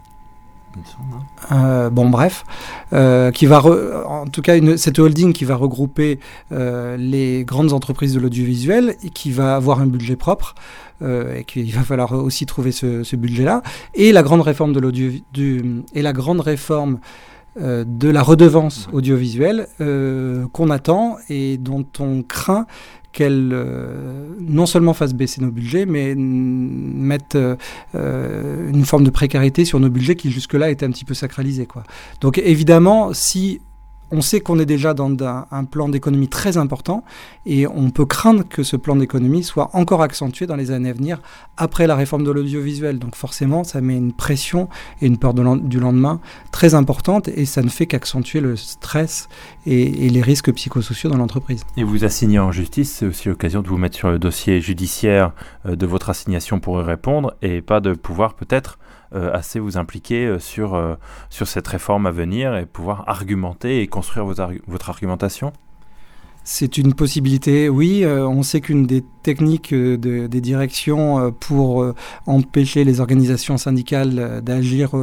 Euh, 1.52 1.90
bon, 1.90 2.10
bref, 2.10 2.46
euh, 2.94 3.32
qui 3.32 3.46
va 3.46 3.64
en 4.06 4.26
tout 4.28 4.42
cas 4.42 4.58
une, 4.58 4.78
cette 4.78 5.00
holding 5.00 5.34
qui 5.34 5.46
va 5.46 5.56
regrouper 5.56 6.20
euh, 6.52 6.96
les 6.98 7.44
grandes 7.44 7.74
entreprises 7.74 8.14
de 8.14 8.20
l'audiovisuel 8.20 8.96
et 9.04 9.10
qui 9.10 9.32
va 9.32 9.56
avoir 9.56 9.82
un 9.82 9.88
budget 9.88 10.16
propre 10.16 10.56
et 11.02 11.46
qu'il 11.46 11.72
va 11.74 11.84
falloir 11.84 12.12
aussi 12.12 12.46
trouver 12.46 12.74
ce, 12.74 13.16
budget-là. 13.16 13.62
Et 13.94 14.12
la 14.12 14.22
grande 14.22 14.42
réforme 14.42 14.74
de 14.74 14.82
l'audio 14.82 15.12
et 15.94 16.02
la 16.02 16.12
grande 16.12 16.42
réforme 16.42 17.00
de 17.58 18.10
la 18.10 18.22
redevance 18.22 18.90
audiovisuelle 18.92 19.68
qu'on 19.78 20.70
attend 20.70 21.16
et 21.30 21.58
dont 21.58 21.86
on 22.00 22.22
craint 22.22 22.66
qu'elle 23.12 23.50
euh, 23.54 24.28
non 24.40 24.66
seulement 24.66 24.94
fasse 24.94 25.14
baisser 25.14 25.42
nos 25.42 25.52
budgets, 25.52 25.86
mais 25.86 26.14
mette 26.16 27.36
euh, 27.36 28.70
une 28.70 28.86
forme 28.86 29.04
de 29.04 29.10
précarité 29.10 29.66
sur 29.66 29.80
nos 29.80 29.90
budgets 29.90 30.16
qui 30.16 30.32
jusque-là 30.32 30.70
étaient 30.70 30.86
un 30.86 30.92
petit 30.92 31.06
peu 31.06 31.14
sacralisés. 31.14 31.66
Quoi. 31.66 31.84
Donc 32.22 32.38
évidemment, 32.38 33.14
si 33.14 33.62
on 34.12 34.22
sait 34.22 34.40
qu'on 34.42 34.60
est 34.60 34.66
déjà 34.66 34.94
dans 34.94 35.10
un, 35.52 35.64
plan 35.66 35.90
d'économie 35.90 36.28
très 36.28 36.58
important 36.58 37.04
et 37.46 37.68
on 37.68 37.92
peut 37.92 38.06
craindre 38.06 38.44
que 38.48 38.64
ce 38.64 38.76
plan 38.76 38.96
d'économie 38.96 39.44
soit 39.44 39.70
encore 39.74 40.02
accentué 40.02 40.48
dans 40.48 40.56
les 40.56 40.72
années 40.72 40.90
à 40.90 40.94
venir 40.94 41.22
après 41.58 41.86
la 41.88 41.96
réforme 41.96 42.24
de 42.24 42.32
l'audiovisuel. 42.32 43.00
Donc 43.00 43.16
forcément, 43.16 43.64
ça 43.64 43.82
met 43.82 43.96
une 43.96 44.14
pression 44.14 44.70
et 45.02 45.08
une 45.08 45.18
peur 45.18 45.34
du 45.34 45.80
lendemain 45.80 46.22
très 46.52 46.74
importante 46.74 47.28
et 47.28 47.46
ça 47.46 47.62
ne 47.62 47.70
fait 47.70 47.86
qu'accentuer 47.86 48.40
le 48.40 48.56
stress 48.56 49.30
et, 49.66 50.10
les 50.10 50.22
risques 50.22 50.52
psychosociaux 50.54 51.10
dans 51.10 51.18
l'entreprise. 51.18 51.64
Et 51.78 51.84
vous 51.84 52.04
assigner 52.04 52.40
en 52.40 52.52
justice, 52.52 52.92
c'est 52.92 53.06
aussi 53.06 53.30
l'occasion 53.30 53.62
de 53.62 53.68
vous 53.68 53.78
mettre 53.78 53.98
sur 53.98 54.10
le 54.10 54.20
dossier 54.20 54.62
judiciaire 54.62 55.34
euh, 55.66 55.76
de 55.76 55.86
votre 55.86 56.10
assignation 56.10 56.60
pour 56.60 56.80
y 56.82 56.84
répondre 56.84 57.36
et 57.42 57.62
pas 57.62 57.80
de 57.80 57.94
pouvoir 57.94 58.34
peut-être 58.34 58.80
assez 59.12 59.60
vous 59.60 59.78
impliquer 59.78 60.26
euh, 60.26 60.40
sur, 60.40 60.76
euh, 60.76 60.96
sur 61.30 61.48
cette 61.48 61.68
réforme 61.68 62.06
à 62.06 62.12
venir 62.12 62.56
et 62.56 62.66
pouvoir 62.66 63.08
argumenter 63.08 63.82
et 63.82 63.88
construire 63.88 64.26
votre 64.26 64.90
argumentation 64.90 65.52
c'est 66.52 66.80
une 66.80 66.96
possibilité, 66.96 67.70
oui. 67.70 68.04
Euh, 68.04 68.28
on 68.28 68.42
sait 68.42 68.60
qu'une 68.60 68.88
des 68.88 69.04
techniques 69.22 69.72
euh, 69.72 69.98
des 69.98 70.42
directions 70.42 71.20
euh, 71.20 71.30
pour 71.30 71.86
empêcher 72.26 72.84
les 72.84 73.02
organisations 73.02 73.60
syndicales 73.60 74.42
d'agir 74.44 74.96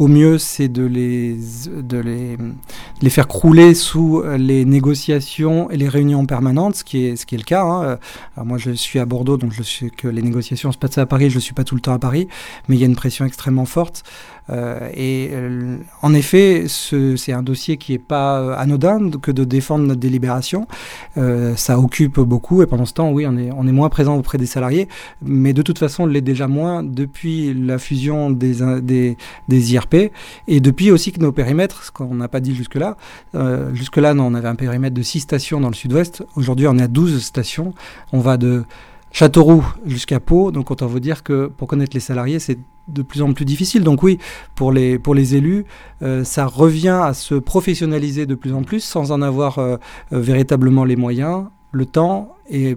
au 0.00 0.08
mieux, 0.08 0.38
c'est 0.38 0.66
de 0.66 0.84
les, 0.84 1.36
de 1.68 1.98
les, 3.00 3.10
faire 3.10 3.28
crouler 3.28 3.74
sous 3.74 4.24
les 4.36 4.64
négociations 4.64 5.70
et 5.70 5.76
les 5.76 5.88
réunions 5.88 6.26
permanentes, 6.26 6.74
ce 6.74 6.84
qui 6.84 7.04
est, 7.04 7.16
ce 7.16 7.36
le 7.36 7.42
cas. 7.42 7.62
Hein. 7.62 7.98
Moi, 8.44 8.58
je 8.58 8.72
suis 8.72 8.98
à 8.98 9.04
Bordeaux, 9.04 9.36
donc 9.36 9.52
je 9.52 9.62
sais 9.62 9.90
que 9.90 10.08
les 10.08 10.22
négociations 10.22 10.72
se 10.72 10.78
passent 10.78 10.98
à 10.98 11.06
Paris. 11.06 11.30
Je 11.30 11.36
ne 11.36 11.40
suis 11.40 11.54
pas 11.54 11.64
tout 11.64 11.76
le 11.76 11.80
temps 11.80 11.92
à 11.94 12.00
Paris, 12.00 12.26
mais 12.66 12.74
il 12.74 12.80
y 12.80 12.82
a 12.82 12.86
une 12.86 12.96
pression 12.96 13.24
extrêmement 13.24 13.66
forte. 13.66 14.02
Euh, 14.50 14.88
et 14.94 15.30
euh, 15.32 15.76
en 16.02 16.14
effet, 16.14 16.66
c'est 16.68 17.32
un 17.32 17.42
dossier 17.42 17.76
qui 17.76 17.92
n'est 17.92 17.98
pas 17.98 18.40
euh, 18.40 18.54
anodin 18.56 19.10
que 19.10 19.30
de 19.30 19.44
défendre 19.44 19.86
notre 19.86 20.00
délibération. 20.00 20.66
ça 21.56 21.78
occupe 21.78 22.20
beaucoup 22.20 22.62
et 22.62 22.66
pendant 22.66 22.86
ce 22.86 22.94
temps, 22.94 23.10
oui, 23.10 23.26
on 23.26 23.36
est, 23.36 23.72
moins 23.72 23.88
présent 23.88 24.16
auprès 24.16 24.38
des 24.38 24.46
salariés, 24.46 24.88
mais 25.22 25.52
de 25.52 25.62
toute 25.62 25.78
façon, 25.78 26.04
on 26.04 26.06
l'est 26.06 26.20
déjà 26.20 26.48
moins 26.48 26.82
depuis 26.82 27.54
la 27.54 27.78
fusion 27.78 28.30
des, 28.30 29.16
IRP 29.48 30.12
et 30.46 30.60
depuis 30.60 30.90
aussi 30.90 31.12
que 31.12 31.20
nos 31.20 31.32
périmètres, 31.32 31.84
ce 31.84 31.90
qu'on 31.90 32.14
n'a 32.14 32.28
pas 32.28 32.40
dit 32.40 32.54
jusque-là, 32.54 32.96
jusque-là, 33.74 34.14
on 34.16 34.34
avait 34.34 34.48
un 34.48 34.54
périmètre 34.54 34.94
de 34.94 35.02
6 35.02 35.20
stations 35.20 35.60
dans 35.60 35.68
le 35.68 35.74
sud-ouest. 35.74 36.24
Aujourd'hui, 36.36 36.66
on 36.66 36.78
est 36.78 36.82
à 36.82 36.88
12 36.88 37.22
stations. 37.22 37.74
On 38.12 38.20
va 38.20 38.36
de 38.36 38.64
Châteauroux 39.12 39.64
jusqu'à 39.86 40.20
Pau. 40.20 40.50
Donc 40.50 40.70
autant 40.70 40.86
vous 40.86 41.00
dire 41.00 41.22
que 41.22 41.46
pour 41.46 41.68
connaître 41.68 41.94
les 41.94 42.00
salariés, 42.00 42.38
c'est 42.38 42.58
de 42.88 43.02
plus 43.02 43.22
en 43.22 43.32
plus 43.32 43.44
difficile. 43.44 43.84
Donc 43.84 44.02
oui, 44.02 44.18
pour 44.54 44.72
les, 44.72 44.98
pour 44.98 45.14
les 45.14 45.34
élus, 45.34 45.64
euh, 46.02 46.24
ça 46.24 46.46
revient 46.46 47.00
à 47.02 47.14
se 47.14 47.34
professionnaliser 47.34 48.26
de 48.26 48.34
plus 48.34 48.52
en 48.52 48.62
plus 48.62 48.80
sans 48.80 49.12
en 49.12 49.22
avoir 49.22 49.58
euh, 49.58 49.76
euh, 50.12 50.20
véritablement 50.20 50.84
les 50.84 50.96
moyens, 50.96 51.46
le 51.72 51.86
temps 51.86 52.34
et 52.48 52.76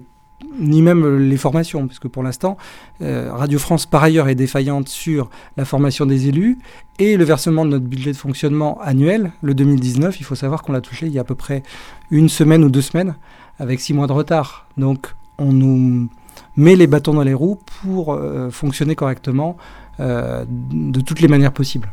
ni 0.58 0.82
même 0.82 1.18
les 1.18 1.36
formations, 1.36 1.86
puisque 1.86 2.08
pour 2.08 2.24
l'instant, 2.24 2.56
Radio 3.00 3.60
France, 3.60 3.86
par 3.86 4.02
ailleurs, 4.02 4.28
est 4.28 4.34
défaillante 4.34 4.88
sur 4.88 5.30
la 5.56 5.64
formation 5.64 6.04
des 6.04 6.26
élus 6.28 6.58
et 6.98 7.16
le 7.16 7.24
versement 7.24 7.64
de 7.64 7.70
notre 7.70 7.86
budget 7.86 8.10
de 8.10 8.16
fonctionnement 8.16 8.78
annuel, 8.82 9.32
le 9.40 9.54
2019. 9.54 10.18
Il 10.18 10.24
faut 10.24 10.34
savoir 10.34 10.62
qu'on 10.62 10.72
l'a 10.72 10.80
touché 10.80 11.06
il 11.06 11.12
y 11.12 11.18
a 11.18 11.20
à 11.20 11.24
peu 11.24 11.36
près 11.36 11.62
une 12.10 12.28
semaine 12.28 12.64
ou 12.64 12.70
deux 12.70 12.82
semaines, 12.82 13.14
avec 13.60 13.78
six 13.80 13.94
mois 13.94 14.08
de 14.08 14.12
retard. 14.12 14.66
Donc, 14.76 15.14
on 15.38 15.52
nous 15.52 16.08
met 16.56 16.74
les 16.74 16.88
bâtons 16.88 17.14
dans 17.14 17.22
les 17.22 17.34
roues 17.34 17.60
pour 17.82 18.20
fonctionner 18.50 18.96
correctement 18.96 19.56
de 19.98 21.00
toutes 21.00 21.20
les 21.20 21.28
manières 21.28 21.52
possibles. 21.52 21.92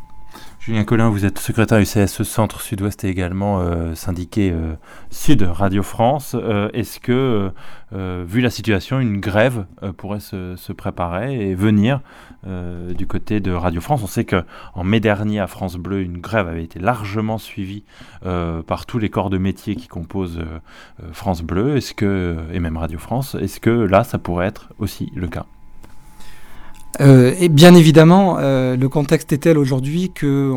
Julien 0.59 0.83
Collin, 0.83 1.09
vous 1.09 1.25
êtes 1.25 1.39
secrétaire 1.39 1.79
du 1.79 1.85
CSE 1.85 2.23
Centre 2.23 2.59
Sud-Ouest 2.59 3.05
et 3.05 3.07
également 3.07 3.61
euh, 3.61 3.95
syndiqué 3.95 4.51
euh, 4.51 4.75
Sud 5.09 5.41
Radio 5.41 5.83
France. 5.83 6.35
Est-ce 6.73 6.99
que, 6.99 7.51
vu 7.91 8.41
la 8.41 8.49
situation, 8.49 8.99
une 8.99 9.19
grève 9.19 9.65
pourrait 9.97 10.19
se, 10.19 10.71
préparer 10.73 11.49
et 11.49 11.55
venir 11.55 12.01
du 12.45 13.07
côté 13.07 13.39
de 13.39 13.51
Radio 13.51 13.81
France? 13.81 14.01
On 14.03 14.07
sait 14.07 14.25
qu'en 14.25 14.83
mai 14.83 14.99
dernier 14.99 15.39
à 15.39 15.47
France 15.47 15.77
Bleu, 15.77 16.01
une 16.01 16.19
grève 16.19 16.47
avait 16.47 16.63
été 16.63 16.77
largement 16.77 17.37
suivie 17.37 17.83
par 18.21 18.85
tous 18.85 18.99
les 18.99 19.09
corps 19.09 19.29
de 19.29 19.37
métier 19.37 19.75
qui 19.75 19.87
composent 19.87 20.43
France 21.13 21.41
Bleu 21.41 21.77
est-ce 21.77 21.93
que, 21.93 22.37
et 22.51 22.59
même 22.59 22.77
Radio 22.77 22.99
France. 22.99 23.35
Est-ce 23.35 23.59
que 23.59 23.71
là, 23.71 24.03
ça 24.03 24.19
pourrait 24.19 24.47
être 24.47 24.69
aussi 24.77 25.11
le 25.15 25.27
cas? 25.27 25.45
Euh, 27.01 27.33
et 27.39 27.49
bien 27.49 27.75
évidemment, 27.75 28.37
euh, 28.39 28.75
le 28.75 28.89
contexte 28.89 29.31
est 29.31 29.39
tel 29.39 29.57
aujourd'hui 29.57 30.11
que 30.13 30.53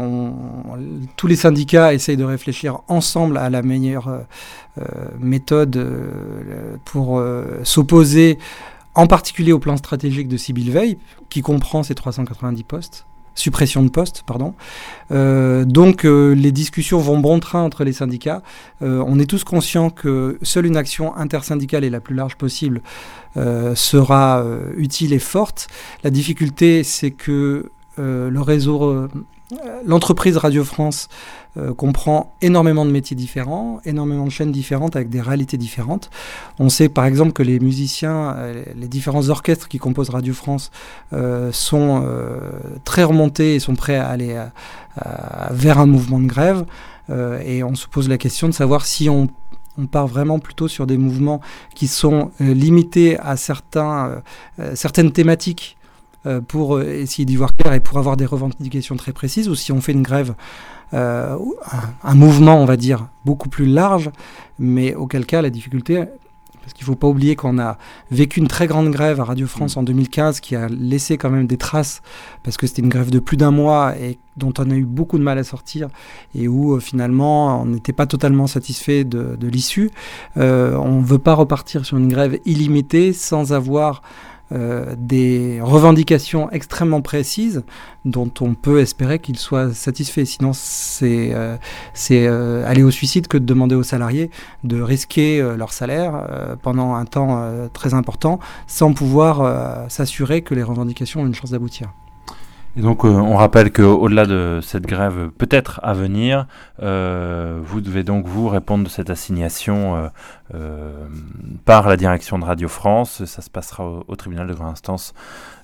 tous 1.17 1.27
les 1.27 1.37
syndicats 1.37 1.95
essayent 1.95 2.17
de 2.17 2.25
réfléchir 2.25 2.81
ensemble 2.89 3.37
à 3.37 3.49
la 3.49 3.63
meilleure 3.63 4.09
euh, 4.09 4.83
méthode 5.21 5.87
pour 6.85 7.23
s'opposer, 7.63 8.39
en 8.95 9.07
particulier 9.07 9.53
au 9.53 9.59
plan 9.59 9.77
stratégique 9.77 10.29
de 10.29 10.37
Sibyl 10.37 10.71
Veil, 10.71 10.99
qui 11.31 11.43
comprend 11.43 11.83
ces 11.83 11.95
390 11.95 12.65
postes 12.65 13.07
suppression 13.35 13.83
de 13.83 13.89
postes, 13.89 14.23
pardon. 14.27 14.55
Euh, 15.11 15.65
donc 15.65 16.05
euh, 16.05 16.35
les 16.35 16.53
discussions 16.53 16.99
vont 16.99 17.19
bon 17.19 17.41
train 17.41 17.63
entre 17.63 17.85
les 17.85 17.93
syndicats. 17.93 18.43
Euh, 18.83 19.03
on 19.07 19.19
est 19.19 19.27
tous 19.27 19.45
conscients 19.45 19.91
que 19.91 20.39
seule 20.43 20.67
une 20.67 20.77
action 20.77 21.15
intersyndicale 21.17 21.85
et 21.85 21.91
la 21.91 22.01
plus 22.01 22.15
large 22.15 22.37
possible 22.37 22.83
sera 23.75 24.45
utile 24.77 25.15
et 25.15 25.19
forte. 25.19 25.69
La 26.05 26.11
difficulté, 26.11 26.85
c'est 26.85 27.13
que 27.13 27.71
le 27.97 28.41
réseau 28.43 29.09
L'entreprise 29.85 30.37
Radio 30.37 30.65
France 30.65 31.09
euh, 31.59 31.75
comprend 31.75 32.35
énormément 32.41 32.87
de 32.87 32.91
métiers 32.91 33.17
différents, 33.17 33.81
énormément 33.85 34.25
de 34.25 34.31
chaînes 34.31 34.53
différentes 34.53 34.97
avec 34.97 35.11
des 35.11 35.21
réalités 35.21 35.59
différentes. 35.59 36.11
On 36.59 36.69
sait 36.69 36.89
par 36.89 37.05
exemple 37.05 37.33
que 37.33 37.43
les 37.43 37.61
musiciens, 37.61 38.35
euh, 38.37 38.65
les 38.75 38.89
différents 38.89 39.29
orchestres 39.29 39.69
qui 39.69 39.79
composent 39.79 40.11
Radio 40.11 40.33
France 40.33 40.71
euh, 41.13 41.53
sont 41.53 42.05
très 42.85 43.05
remontés 43.05 43.57
et 43.57 43.61
sont 43.61 43.75
prêts 43.75 43.97
à 43.97 44.09
aller 44.09 44.41
vers 45.51 45.79
un 45.79 45.87
mouvement 45.87 46.21
de 46.21 46.27
grève. 46.27 46.65
et 47.45 47.63
on 47.63 47.75
se 47.75 47.87
pose 47.87 48.09
la 48.09 48.19
question 48.19 48.49
de 48.49 48.55
savoir 48.55 48.87
si 48.87 49.09
on 49.09 49.29
part 49.91 50.07
vraiment 50.07 50.39
plutôt 50.39 50.69
sur 50.69 50.87
des 50.87 50.99
mouvements 50.99 51.41
qui 51.75 51.89
sont 51.89 52.31
limités 52.41 53.19
à 53.19 53.37
certaines 53.37 55.13
thématiques 55.13 55.77
pour 56.41 56.77
euh, 56.77 56.85
essayer 56.85 57.25
d'y 57.25 57.37
voir 57.37 57.55
clair 57.57 57.73
et 57.73 57.81
pour 57.81 57.99
avoir 57.99 58.17
des 58.17 58.27
revendications 58.27 58.97
très 58.97 59.13
précises, 59.13 59.49
ou 59.49 59.55
si 59.55 59.73
on 59.73 59.81
fait 59.81 59.93
une 59.93 60.03
grève, 60.03 60.35
euh, 60.95 61.37
un, 62.03 62.15
mouvement, 62.15 62.61
on 62.61 62.65
va 62.65 62.77
dire, 62.77 63.09
beaucoup 63.25 63.49
plus 63.49 63.67
large, 63.67 64.11
mais 64.59 64.95
auquel 64.95 65.27
cas 65.27 65.43
la 65.43 65.51
difficulté, 65.51 66.05
parce 66.61 66.75
qu'il 66.75 66.85
ne 66.85 66.87
faut 66.87 66.97
pas 66.97 67.09
oublier 67.09 67.35
qu'on 67.35 67.59
a 67.59 67.77
vécu 68.13 68.39
une 68.39 68.47
très 68.47 68.69
grande 68.69 68.91
grève 68.91 69.21
à 69.21 69.25
Radio 69.25 69.49
France 69.49 69.75
mm. 69.75 69.81
en 69.81 69.83
2015 69.83 70.39
qui 70.39 70.55
a 70.55 70.69
laissé 70.69 71.19
quand 71.19 71.31
même 71.31 71.49
des 71.49 71.57
traces, 71.57 72.03
parce 72.45 72.57
que 72.57 72.69
c'était 72.69 72.83
une 72.83 72.89
grève 72.89 73.11
de 73.11 73.19
plus 73.19 73.37
d'un 73.37 73.51
mois 73.51 73.97
et 73.99 74.19
dont 74.37 74.55
on 74.59 74.71
a 74.71 74.75
eu 74.75 74.85
beaucoup 74.85 75.19
de 75.19 75.25
mal 75.25 75.39
à 75.39 75.45
sortir 75.45 75.89
et 76.37 76.47
où 76.47 76.79
finalement 76.79 77.61
on 77.61 77.67
n'était 77.67 77.93
pas 77.93 78.07
totalement 78.07 78.47
satisfait 78.47 79.03
de, 79.05 79.37
de 79.39 79.49
l'issue. 79.49 79.91
on 80.37 81.01
ne 81.01 81.05
veut 81.05 81.19
pas 81.19 81.35
repartir 81.35 81.85
sur 81.85 81.99
une 81.99 82.09
grève 82.09 82.39
illimitée 82.47 83.13
sans 83.13 83.53
avoir 83.53 84.03
euh, 84.53 84.95
des 84.99 85.61
revendications 85.63 86.51
extrêmement 86.51 87.01
précises 87.01 87.63
dont 88.05 88.31
on 88.41 88.55
peut 88.55 88.81
espérer 88.81 89.19
qu'ils 89.19 89.39
soient 89.39 89.73
satisfaits. 89.73 90.25
Sinon, 90.25 90.53
c'est 90.53 91.33
euh, 91.33 91.57
euh, 92.11 92.69
aller 92.69 92.83
au 92.83 92.91
suicide 92.91 93.29
que 93.29 93.39
de 93.39 93.45
demander 93.45 93.75
aux 93.75 93.83
salariés 93.83 94.31
de 94.65 94.81
risquer 94.81 95.41
leur 95.57 95.73
salaire 95.73 96.27
pendant 96.63 96.95
un 96.95 97.05
temps 97.05 97.69
très 97.73 97.95
important 97.95 98.39
sans 98.67 98.93
pouvoir 98.93 99.91
s'assurer 99.91 100.43
que 100.43 100.55
les 100.55 100.63
revendications 100.63 101.23
ont 101.23 101.27
une 101.27 101.35
chance 101.35 101.51
d'aboutir. 101.51 101.91
Et 102.75 102.81
donc, 102.81 103.05
euh, 103.05 103.09
on 103.09 103.37
rappelle 103.37 103.71
qu'au-delà 103.71 104.25
de 104.25 104.61
cette 104.63 104.87
grève 104.87 105.31
peut-être 105.37 105.79
à 105.83 105.93
venir, 105.93 106.47
euh, 106.83 107.61
vous 107.63 107.83
devez 107.83 108.03
donc 108.03 108.27
vous 108.27 108.49
répondre 108.49 108.85
de 108.85 108.89
cette 108.89 109.11
assignation 109.11 110.11
euh, 110.55 111.07
par 111.67 111.87
la 111.87 111.99
direction 111.99 112.39
de 112.39 112.45
Radio 112.45 112.69
France. 112.69 113.27
Ça 113.27 113.43
se 113.43 113.51
passera 113.51 113.85
au, 114.09 114.17
tribunal 114.17 114.47
de 114.47 114.55
grande 114.55 114.71
instance 114.71 115.13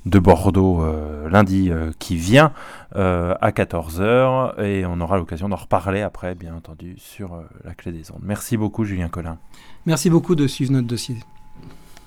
de 0.04 0.18
Bordeaux 0.18 0.84
lundi 1.28 1.70
qui 1.98 2.16
vient 2.16 2.52
à 2.94 3.50
14h 3.50 4.62
et 4.62 4.86
on 4.86 5.00
aura 5.00 5.16
l'occasion 5.16 5.48
d'en 5.48 5.56
reparler 5.56 6.02
après, 6.02 6.34
bien 6.34 6.54
entendu, 6.54 6.94
sur 6.98 7.42
la 7.64 7.74
clé 7.74 7.92
des 7.92 8.10
ondes. 8.10 8.22
Merci 8.22 8.56
beaucoup, 8.56 8.84
Julien 8.84 9.08
Collin. 9.08 9.38
Merci 9.86 10.08
beaucoup 10.08 10.34
de 10.34 10.46
suivre 10.46 10.72
notre 10.72 10.86
dossier. 10.86 11.16